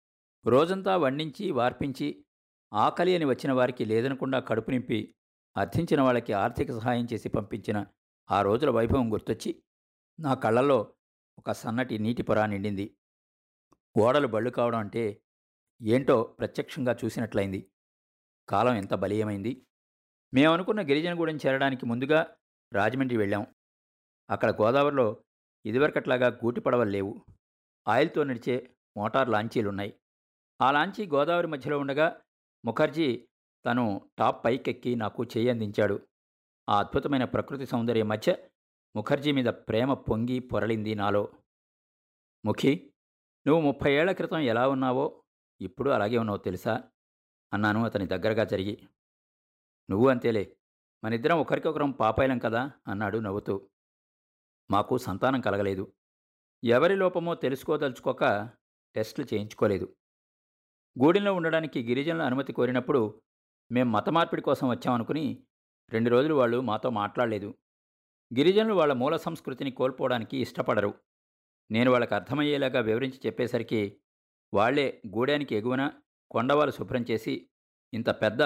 రోజంతా 0.45 0.97
వండించి 0.97 1.51
వార్పించి 1.51 2.25
ఆకలి 2.73 3.15
అని 3.15 3.25
వచ్చిన 3.25 3.51
వారికి 3.51 3.85
లేదనకుండా 3.85 4.39
కడుపు 4.39 4.71
నింపి 4.71 5.15
అర్థించిన 5.57 6.01
వాళ్ళకి 6.01 6.33
ఆర్థిక 6.33 6.71
సహాయం 6.71 7.07
చేసి 7.13 7.29
పంపించిన 7.29 7.85
ఆ 8.31 8.41
రోజుల 8.41 8.69
వైభవం 8.69 9.13
గుర్తొచ్చి 9.13 9.63
నా 10.19 10.33
కళ్ళల్లో 10.33 10.93
ఒక 11.37 11.51
సన్నటి 11.51 11.99
నీటి 11.99 12.21
పొరా 12.21 12.45
నిండింది. 12.45 12.97
ఓడలు 13.97 14.27
బళ్ళు 14.27 14.49
కావడం 14.49 14.79
అంటే 14.79 15.21
ఏంటో 15.81 16.23
ప్రత్యక్షంగా 16.23 16.97
చూసినట్లయింది. 17.05 17.71
కాలం 18.49 18.75
ఎంత 18.75 18.93
బలీయమైంది? 18.93 19.65
మేమనుకున్న 20.33 20.81
గిరిజనగూడెం 20.81 21.39
చేరడానికి 21.47 21.85
ముందుగా 21.85 22.35
రాజమండ్రి 22.73 23.17
వెళ్ళాం. 23.17 23.47
అక్కడ 24.29 24.51
గోదావరిలో 24.51 25.23
ఇదివరకట్లాగా 25.65 26.27
గూటి 26.27 26.61
పడవలు 26.61 26.89
లేవు. 26.89 27.25
ఆయిల్తో 27.87 28.23
నడిచే 28.23 28.75
మోటార్ 28.97 29.29
లాంచీలున్నాయి. 29.29 29.99
ఆ 30.61 30.71
లాంచీ 30.71 31.07
గోదావరి 31.07 31.47
మధ్యలో 31.47 31.79
ఉండగా 31.79 32.21
ముఖర్జీ 32.65 33.27
తను 33.65 34.09
టాప్ 34.19 34.45
పైకెక్కి 34.45 34.95
నాకు 34.95 35.23
చేయి 35.23 35.49
అందించాడు. 35.49 36.07
ఆ 36.69 36.79
అద్భుతమైన 36.79 37.23
ప్రకృతి 37.23 37.65
సౌందర్యం 37.65 38.07
మధ్య 38.07 38.49
ముఖర్జీ 38.95 39.31
మీద 39.31 39.45
ప్రేమ 39.45 39.93
పొంగి 39.93 40.39
పొరలింది 40.39 40.95
నాలో. 40.95 41.31
ముఖి 42.45 42.93
నువ్వు 43.47 43.61
ముప్పై 43.61 43.93
ఏళ్ళ 43.93 44.11
క్రితం 44.11 44.39
ఎలా 44.39 44.69
ఉన్నావో 44.69 45.23
ఇప్పుడు 45.61 45.89
అలాగే 45.89 46.17
ఉన్నావు 46.17 46.37
తెలుసా? 46.37 46.83
అన్నాను 47.53 47.85
అతని 47.85 48.05
దగ్గరగా 48.05 48.43
జరిగి. 48.43 48.87
నువ్వు 49.89 50.09
అంతేలే. 50.09 50.55
మనిద్దరం 51.03 51.39
ఒకరికొకరం 51.39 51.91
పాపాయలం 51.91 52.39
కదా? 52.39 52.71
అన్నాడు 52.87 53.17
నవ్వుతూ. 53.17 53.69
మాకు 54.71 54.97
సంతానం 54.97 55.41
కలగలేదు. 55.41 55.93
ఎవరి 56.63 56.95
లోపమో 56.95 57.35
తెలుసుకోదలుచుకోక 57.35 58.49
టెస్టులు 58.95 59.33
చేయించుకోలేదు. 59.33 59.95
గూడెంలో 61.03 61.33
ఉండడానికి 61.33 61.83
గిరిజనుల 61.83 62.21
అనుమతి 62.21 62.53
కోరినప్పుడు 62.53 63.21
మేం 63.71 63.91
మత 63.91 64.09
మార్పిడి 64.09 64.41
కోసం 64.41 64.69
వచ్చామనుకుని 64.69 65.43
రెండు 65.89 66.09
రోజులు 66.09 66.33
వాళ్ళు 66.33 66.61
మాతో 66.61 66.89
మాట్లాడలేదు. 66.89 67.55
గిరిజనులు 68.37 68.73
వాళ్ళ 68.73 68.93
మూల 68.93 69.17
సంస్కృతిని 69.17 69.71
కోల్పోవడానికి 69.71 70.37
ఇష్టపడరు. 70.37 70.93
నేను 71.71 71.91
వాళ్ళకి 71.91 72.15
అర్థమయ్యేలాగా 72.15 72.79
వివరించి 72.79 73.21
చెప్పేసరికి 73.25 74.01
వాళ్ళే 74.53 75.01
గూడానికి 75.07 75.55
ఎగువన 75.55 75.91
కొండవాలు 76.31 76.71
శుభ్రం 76.71 77.05
చేసి 77.11 77.49
ఇంత 77.93 78.09
పెద్ద 78.09 78.43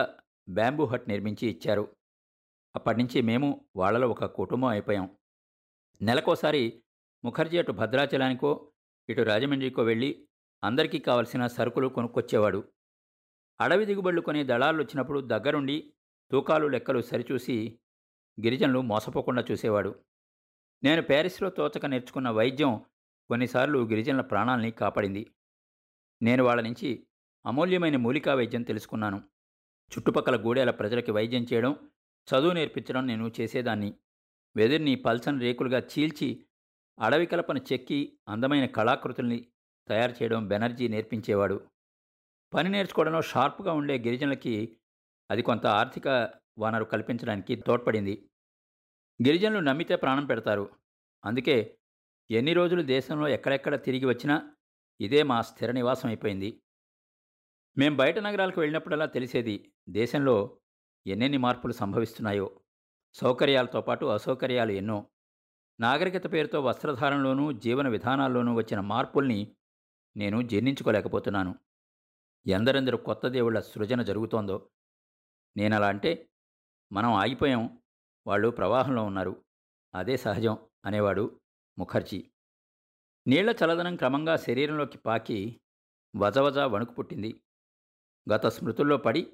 బ్యాంబూ 0.49 0.85
హట్ 0.85 1.09
నిర్మించి 1.09 1.47
ఇచ్చారు. 1.47 1.95
అప్పటినుంచి 2.75 3.21
మేము 3.21 3.65
వాళ్ళలో 3.75 4.09
ఒక 4.09 4.25
కుటుంబం 4.25 4.67
అయిపోయాం. 4.67 5.17
నెలకోసారి 6.01 6.83
ముఖర్జీ 7.25 7.57
అటు 7.57 7.71
భద్రాచలానికో 7.71 8.71
ఇటు 9.09 9.21
రాజమండ్రికో 9.21 9.83
వెళ్ళి 9.83 10.27
అందరికీ 10.63 10.99
కావలసిన 10.99 11.47
సరుకులు 11.47 11.87
కొనుక్కొచ్చేవాడు. 11.87 12.71
అడవి 13.61 13.85
దిగుబడులు 13.85 14.21
కొనే 14.21 14.43
దళాలు 14.43 14.77
వచ్చినప్పుడు 14.77 15.19
దగ్గరుండి 15.19 15.93
తూకాలు 16.31 16.67
లెక్కలు 16.67 17.01
సరిచూసి 17.01 17.79
గిరిజనులు 18.41 18.81
మోసపోకుండా 18.81 19.45
చూసేవాడు. 19.51 20.03
నేను 20.83 21.01
ప్యారిస్లో 21.01 21.49
తోచక 21.49 21.85
నేర్చుకున్న 21.85 22.29
వైద్యం 22.29 22.85
కొన్నిసార్లు 23.29 23.79
గిరిజనుల 23.79 24.21
ప్రాణాల్ని 24.21 24.71
కాపాడింది. 24.71 25.31
నేను 26.21 26.43
వాళ్ళ 26.43 26.61
నుంచి 26.61 27.07
అమూల్యమైన 27.45 27.95
మూలికా 27.95 28.33
వైద్యం 28.33 28.63
తెలుసుకున్నాను. 28.63 29.17
చుట్టుపక్కల 29.91 30.45
గూడేల 30.45 30.71
ప్రజలకి 30.71 31.11
వైద్యం 31.11 31.45
చేయడం 31.53 31.89
చదువు 32.27 32.51
నేర్పించడం 32.51 33.07
నేను 33.07 33.31
చేసేదాన్ని. 33.41 33.93
వెదిరిని 34.55 34.95
పల్సన్ 34.95 35.41
రేకులుగా 35.41 35.79
చీల్చి 35.79 36.45
అడవి 36.99 37.25
కలపను 37.25 37.61
చెక్కి 37.73 38.17
అందమైన 38.27 38.65
కళాకృతుల్ని 38.65 39.47
తయారు 39.87 40.11
చేయడం 40.11 40.47
బెనర్జీ 40.47 40.87
నేర్పించేవాడు. 40.87 41.67
పని 42.53 42.69
నేర్చుకోవడంలో 42.69 43.21
షార్ప్గా 43.21 43.73
ఉండే 43.73 43.97
గిరిజనులకి 43.97 44.77
అది 45.31 45.41
కొంత 45.41 45.65
ఆర్థిక 45.65 46.33
వనరు 46.59 46.83
కల్పించడానికి 46.83 47.55
తోడ్పడింది. 47.55 48.29
గిరిజనులు 49.27 49.59
నమ్మితే 49.59 49.95
ప్రాణం 49.95 50.25
పెడతారు. 50.25 50.69
అందుకే 51.25 51.77
ఎన్ని 52.31 52.53
రోజులు 52.53 52.81
దేశంలో 52.81 53.27
ఎక్కడెక్కడ 53.27 53.83
తిరిగి 53.83 54.05
వచ్చినా 54.05 54.55
ఇదే 55.01 55.23
మా 55.23 55.41
స్థిర 55.41 55.71
నివాసం 55.71 56.09
అయిపోయింది. 56.09 56.62
మేం 57.77 57.97
బయట 57.97 58.19
నగరాలకు 58.19 58.59
వెళ్ళినప్పుడల్లా 58.59 59.05
తెలిసేది 59.05 59.71
దేశంలో 59.89 60.59
ఎన్నెన్ని 61.07 61.37
మార్పులు 61.37 61.73
సంభవిస్తున్నాయో 61.73 62.59
సౌకర్యాలతో 63.13 63.81
పాటు 63.81 64.05
అసౌకర్యాలు 64.05 64.71
ఎన్నో. 64.71 65.09
నాగరికత 65.79 66.33
పేరుతో 66.33 66.61
వస్త్రధారణలోనూ 66.61 67.51
జీవన 67.51 67.87
విధానాల్లోనూ 67.87 68.53
వచ్చిన 68.53 68.79
మార్పుల్ని 68.79 69.55
నేను 70.17 70.41
జీర్ణించుకోలేకపోతున్నాను. 70.41 71.55
ఎందరెందరు 72.47 72.97
కొత్త 72.97 73.27
దేవుళ్ళ 73.27 73.59
సృజన 73.59 74.01
జరుగుతోందో. 74.01 74.69
నేనలా 75.57 75.87
అంటే 75.87 76.29
మనం 76.91 77.13
ఆగిపోయాం 77.13 77.81
వాళ్ళు 78.27 78.47
ప్రవాహంలో 78.49 79.03
ఉన్నారు 79.03 79.45
అదే 79.95 80.17
సహజం 80.17 80.57
అనేవాడు 80.85 81.39
ముఖర్జీ. 81.79 82.31
నీళ్ళ 83.27 83.55
చలదనం 83.63 83.95
క్రమంగా 83.95 84.35
శరీరంలోకి 84.35 84.97
పాకి 84.97 85.61
వజవజ 86.15 86.57
వణుకు 86.57 86.93
పుట్టింది. 86.93 87.41
గత 88.31 88.47
స్మృతుల్లో 88.47 88.97
పడి 88.97 89.33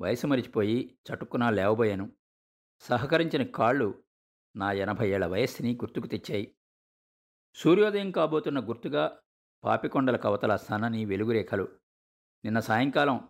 వయసు 0.00 0.26
మరిచిపోయి 0.26 0.98
చటుక్కున 1.08 1.50
లేవబోయాను. 1.50 2.12
సహకరించిన 2.80 3.42
కాళ్ళు 3.42 4.02
నా 4.56 4.72
ఎనభై 4.72 5.10
ఏళ్ళ 5.10 5.26
వయస్సుని 5.26 5.74
గుర్తుకు 5.74 6.06
తెచ్చాయి. 6.06 6.54
సూర్యోదయం 7.54 8.10
కాబోతున్న 8.10 8.68
గుర్తుగా 8.68 9.18
పాపికొండల 9.64 10.16
కవతల 10.16 10.56
సన్నని 10.56 11.04
వెలుగురేఖలు. 11.04 11.68
నిన్న 12.44 12.60
సాయంకాలం 12.60 13.28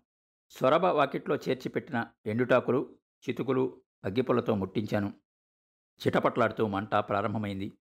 సొరబ 0.51 0.85
వాకిట్లో 0.85 1.37
చేర్చిపెట్టిన 1.37 2.07
ఎండుటాకులు 2.27 2.99
చితుకులు 3.29 3.83
అగ్గిపుల్లతో 4.05 4.55
ముట్టించాను. 4.55 5.15
చిటపట్లాడుతూ 6.07 6.67
మంట 6.67 6.95
ప్రారంభమైంది. 6.95 7.79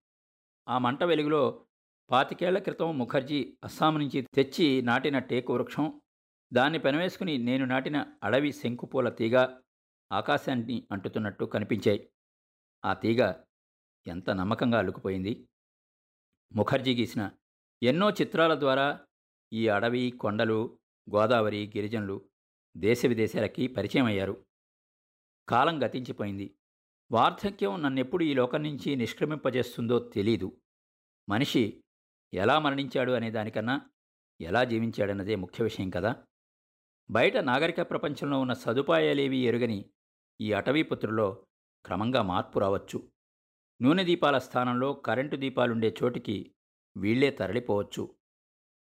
ఆ 0.68 0.78
మంట 0.78 1.04
వెలుగులో 1.04 1.66
పాతికేళ్ళ 2.10 2.58
క్రితం 2.58 2.98
ముఖర్జీ 2.98 3.58
అస్సాం 3.64 3.98
నుంచి 3.98 4.26
తెచ్చి 4.34 4.82
నాటిన 4.82 5.18
టేకు 5.18 5.54
వృక్షం 5.54 6.00
దాన్ని 6.52 6.78
పెనవేసుకుని 6.78 7.38
నేను 7.38 7.64
నాటిన 7.64 8.06
అడవి 8.24 8.52
శంకుపూల 8.52 9.08
తీగ 9.08 9.60
ఆకాశాన్ని 10.12 10.88
అంటుతున్నట్టు 10.92 11.44
కనిపించాయి. 11.44 12.10
ఆ 12.84 12.94
తీగ 12.94 13.34
ఎంత 14.06 14.30
నమ్మకంగా 14.30 14.78
అల్లుకుపోయింది. 14.78 15.48
ముఖర్జీ 16.54 16.94
గీసిన 16.94 17.30
ఎన్నో 17.82 18.10
చిత్రాల 18.10 18.60
ద్వారా 18.60 19.06
ఈ 19.52 19.68
అడవి 19.68 20.10
కొండలు 20.10 20.78
గోదావరి 21.14 21.72
గిరిజనులు 21.76 22.28
దేశ 22.76 23.06
విదేశాలకి 23.06 23.66
పరిచయం 23.66 24.04
అయ్యారు 24.04 24.46
కాలం 25.48 25.86
గతించిపోయింది. 25.86 26.54
వార్ధక్యం 27.12 27.82
నన్నెప్పుడు 27.82 28.24
ఈ 28.24 28.34
లోకం 28.34 28.62
నుంచి 28.62 28.96
నిష్క్రమింపజేస్తుందో 28.96 29.98
తెలీదు. 29.98 30.60
మనిషి 31.28 31.84
ఎలా 32.34 32.58
మరణించాడు 32.58 33.12
అనే 33.12 33.30
దానికన్నా 33.30 33.90
ఎలా 34.40 34.64
జీవించాడన్నదే 34.64 35.34
ముఖ్య 35.34 35.64
విషయం 35.64 35.90
కదా. 35.90 36.24
బయట 37.10 37.36
నాగరిక 37.36 37.80
ప్రపంచంలో 37.80 38.40
ఉన్న 38.40 38.52
సదుపాయాలేవీ 38.52 39.46
ఎరుగని 39.46 39.90
ఈ 40.40 40.52
అటవీపుత్రులో 40.52 41.46
క్రమంగా 41.84 42.22
మార్పు 42.22 42.58
రావచ్చు. 42.58 43.10
నూనె 43.82 44.04
దీపాల 44.04 44.38
స్థానంలో 44.38 44.92
కరెంటు 44.92 45.36
దీపాలుండే 45.36 45.94
చోటికి 46.02 46.54
వీళ్ళే 46.96 47.30
తరలిపోవచ్చు. 47.30 48.14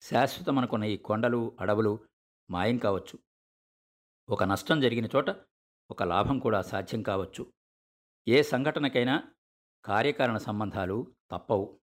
శాశ్వతమనుకున్న 0.00 0.84
ఈ 0.84 0.96
కొండలు 0.96 1.56
అడవులు 1.60 2.06
మాయం 2.50 2.76
కావచ్చు. 2.76 3.18
ఒక 4.28 4.44
నష్టం 4.44 4.80
జరిగిన 4.80 5.08
చోట 5.16 5.30
ఒక 5.90 6.02
లాభం 6.02 6.38
కూడా 6.38 6.62
సాధ్యం 6.62 7.02
కావచ్చు. 7.02 7.52
ఏ 8.28 8.42
సంఘటనకైనా 8.42 9.34
కార్యకారణ 9.84 10.36
సంబంధాలు 10.36 11.14
తప్పవు. 11.30 11.80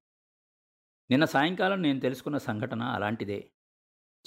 నిన్న 1.11 1.25
సాయంకాలం 1.25 1.81
నేను 1.81 1.99
తెలుసుకున్న 1.99 2.37
సంఘటన 2.37 2.83
అలాంటిదే. 2.83 3.51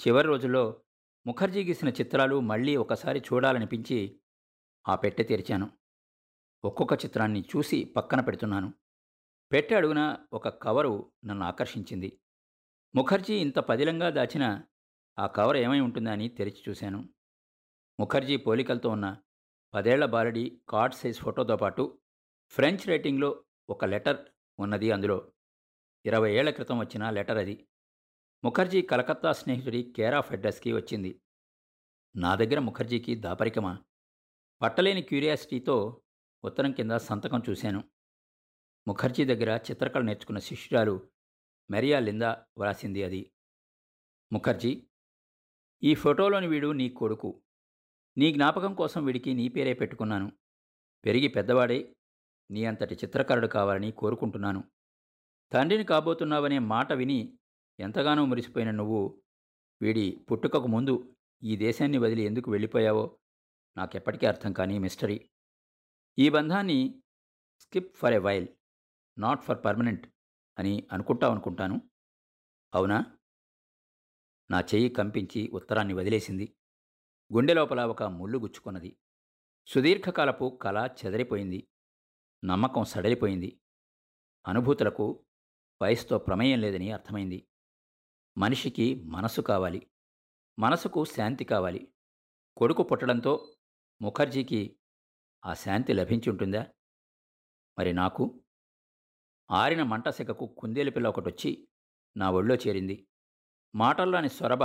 చివరి 0.07 0.27
రోజుల్లో 0.27 0.81
ముఖర్జీ 1.27 1.63
గీసిన 1.63 1.89
చిత్రాలు 1.89 2.39
మళ్ళీ 2.39 2.75
ఒకసారి 2.75 3.19
చూడాలనిపించి 3.19 4.21
ఆ 4.87 4.95
పెట్టె 4.95 5.23
తెరిచాను. 5.23 5.71
ఒక్కొక్క 6.65 7.05
చిత్రాన్ని 7.05 7.41
చూసి 7.41 7.83
పక్కన 7.83 8.21
పెడుతున్నాను. 8.21 8.73
పెట్టె 9.51 9.75
అడుగున 9.75 10.17
ఒక 10.33 10.47
కవరు 10.49 11.11
నన్ను 11.25 11.45
ఆకర్షించింది. 11.45 12.19
ముఖర్జీ 12.95 13.35
ఇంత 13.35 13.59
పదిలంగా 13.59 14.09
దాచిన 14.09 14.63
ఆ 15.19 15.27
కవర్ 15.27 15.57
ఏమై 15.57 15.79
ఉంటుందని 15.79 16.29
తెరిచి 16.29 16.63
చూశాను. 16.69 17.09
ముఖర్జీ 17.99 18.37
పోలికలతో 18.37 18.89
ఉన్న 18.89 19.17
పదేళ్ళ 19.73 20.05
బాలడి 20.05 20.61
కార్డ్ 20.69 20.95
సైజ్ 20.95 21.19
ఫోటోతో 21.19 21.57
పాటు 21.57 21.99
ఫ్రెంచ్ 22.49 22.87
రైటింగ్లో 22.87 23.43
ఒక 23.69 23.85
లెటర్ 23.85 24.25
ఉన్నది 24.59 24.91
అందులో. 24.91 25.31
ఇరవై 26.05 26.33
ఏళ్ళ 26.33 26.49
క్రితం 26.49 26.79
వచ్చిన 26.79 27.09
లెటర్ 27.09 27.37
అది. 27.37 27.67
ముఖర్జీ 28.43 28.81
కలకత్తా 28.81 29.31
స్నేహితుడి 29.31 29.93
కేరా 29.95 30.17
ఆఫ్ 30.17 30.31
వచ్చింది. 30.73 31.21
నా 32.15 32.35
దగ్గర 32.35 32.59
ముఖర్జీకి 32.59 33.15
దాపరికమా? 33.15 33.83
పట్టలేని 34.61 35.01
క్యూరియాసిటీతో 35.01 36.01
ఉత్తరం 36.43 36.71
కింద 36.71 36.91
సంతకం 36.91 37.43
చూశాను. 37.49 37.83
ముఖర్జీ 38.87 39.25
దగ్గర 39.25 39.59
చిత్రకళ 39.71 40.01
నేర్చుకున్న 40.01 40.39
శిష్యురాలు 40.39 41.09
మెరియా 41.71 41.99
లిందా 41.99 42.45
వ్రాసింది 42.57 43.03
అది. 43.03 43.31
ముఖర్జీ 44.33 44.87
ఈ 45.83 45.95
ఫోటోలోని 45.95 46.47
వీడు 46.47 46.71
నీ 46.71 46.89
కొడుకు. 46.89 47.41
నీ 48.17 48.33
జ్ఞాపకం 48.33 48.73
కోసం 48.73 49.05
వీడికి 49.05 49.33
నీ 49.33 49.49
పేరే 49.49 49.73
పెట్టుకున్నాను. 49.73 50.31
పెరిగి 51.05 51.27
పెద్దవాడే 51.27 51.95
నీ 52.51 52.65
అంతటి 52.65 52.95
చిత్రకారుడు 52.95 53.47
కావాలని 53.47 53.91
కోరుకుంటున్నాను. 53.91 54.63
తండ్రిని 55.51 55.83
కాబోతున్నావనే 55.83 56.59
మాట 56.59 56.93
విని 56.93 57.37
ఎంతగానో 57.79 58.25
మురిసిపోయిన 58.25 58.71
నువ్వు 58.71 59.23
వీడి 59.81 60.25
పుట్టుకకు 60.31 60.67
ముందు 60.67 61.15
ఈ 61.43 61.55
దేశాన్ని 61.55 61.97
వదిలి 61.97 62.21
ఎందుకు 62.21 62.51
వెళ్ళిపోయావో 62.51 63.19
నాకెప్పటికీ 63.77 64.25
అర్థం 64.25 64.53
కాని 64.53 64.79
మిస్టరీ. 64.79 65.29
ఈ 66.19 66.29
బంధాన్ని 66.29 67.03
skip 67.59 67.95
for 67.95 68.13
a 68.13 68.17
while 68.17 68.47
not 69.17 69.43
for 69.43 69.65
permanent 69.65 70.07
అని 70.59 70.87
అనుకుంటావనుకుంటాను 70.91 71.81
అవునా? 72.73 73.17
నా 74.51 74.59
చెయ్యి 74.59 74.89
కంపించి 74.89 75.49
ఉత్తరాన్ని 75.53 75.93
వదిలేసింది. 75.93 76.55
గుండె 77.33 77.53
లోపల 77.53 77.85
ఒక 77.85 78.03
ముళ్ళు 78.03 78.37
గుచ్చుకున్నది. 78.37 78.97
సుదీర్ఘకాలపు 79.67 80.59
కళ 80.61 80.89
చెదరిపోయింది. 81.05 81.67
నమ్మకం 82.45 82.83
సడలిపోయింది. 82.83 83.59
అనుభూతులకు 84.47 85.25
వయసుతో 85.81 86.17
ప్రమేయం 86.17 86.61
లేదని 86.61 86.91
అర్థమైంది. 86.91 87.47
మనిషికి 88.37 88.95
మనసు 88.95 89.41
కావాలి. 89.41 89.87
మనసుకు 90.59 91.05
శాంతి 91.05 91.45
కావాలి. 91.45 91.93
కొడుకు 92.57 92.83
పుట్టడంతో 92.83 93.55
ముఖర్జీకి 94.01 94.79
ఆ 95.45 95.53
శాంతి 95.53 95.93
లభించి 95.93 96.29
ఉంటుందా 96.29 96.67
మరి 97.79 97.93
నాకు? 97.93 98.43
ఆరిన 99.51 99.83
మంటసెకకు 99.83 100.55
కుందేలు 100.57 100.91
పిల్ల 100.91 101.07
ఒకటొచ్చి 101.07 101.67
నా 102.17 102.31
ఒళ్ళో 102.31 102.55
చేరింది. 102.55 103.07
మాటల్లోని 103.75 104.29
సొరబ 104.29 104.63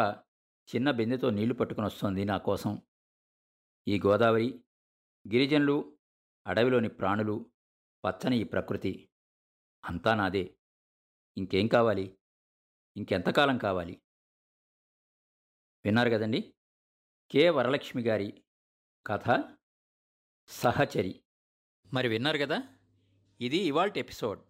చిన్న 0.75 0.91
బిందెతో 0.91 1.31
నీళ్ళు 1.31 1.55
పట్టుకుని 1.55 1.87
వస్తోంది 1.87 2.25
నా 2.25 2.39
కోసం. 2.39 2.83
ఈ 3.89 4.01
గోదావరి 4.07 4.65
గిరిజనులు 5.33 5.99
అడవిలోని 6.47 6.89
ప్రాణులు 6.89 7.51
పచ్చని 8.05 8.39
ఈ 8.39 8.45
ప్రకృతి 8.45 9.11
అంతా 9.85 10.15
నాదే. 10.15 10.57
ఇంకేం 11.37 11.69
కావాలి? 11.69 12.19
ఇంకెంతకాలం 12.97 13.59
కావాలి? 13.59 14.01
విన్నారు 15.85 16.11
కదండి. 16.11 16.55
కె. 17.31 17.51
వరలక్ష్మి 17.51 18.03
గారి 18.03 18.43
కథ 19.07 19.45
సహచరి. 20.49 21.21
మరి 21.95 22.09
విన్నారు 22.09 22.39
కదా? 22.39 22.63
ఇది 23.41 23.57
ఇవాల్ట్ 23.57 23.99
ఎపిసోడ్. 23.99 24.41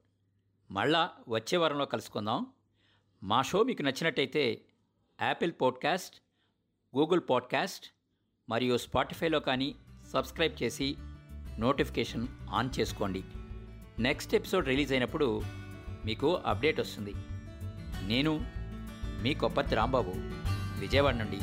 మళ్ళా 0.70 1.16
వచ్చే 1.29 1.59
వారంలో 1.59 1.87
కలుసుకుందాం. 1.87 2.55
మా 3.22 3.42
షో 3.42 3.62
మీకు 3.62 3.83
నచ్చినట్టయితే 3.83 4.64
యాపిల్ 5.22 5.53
పాడ్కాస్ట్ 5.61 6.22
గూగుల్ 6.96 7.20
పాడ్కాస్ట్ 7.31 7.87
మరియు 8.48 8.76
స్పాటిఫైలో 8.76 9.40
కానీ 9.40 9.74
సబ్స్క్రైబ్ 10.07 10.62
చేసి 10.62 10.96
నోటిఫికేషన్ 11.59 12.26
ఆన్ 12.50 12.81
చేసుకోండి. 12.81 13.24
నెక్స్ట్ 14.03 14.35
ఎపిసోడ్ 14.35 14.66
రిలీజ్ 14.66 14.92
అయినప్పుడు 14.92 15.40
మీకు 16.05 16.35
అప్డేట్ 16.35 16.81
వస్తుంది. 16.81 17.14
నేను 18.11 18.33
మీ 19.23 19.33
కొప్పతి 19.35 19.75
రాంబాబు 19.75 20.12
విజయవాడ 20.81 21.14
నుండి 21.14 21.40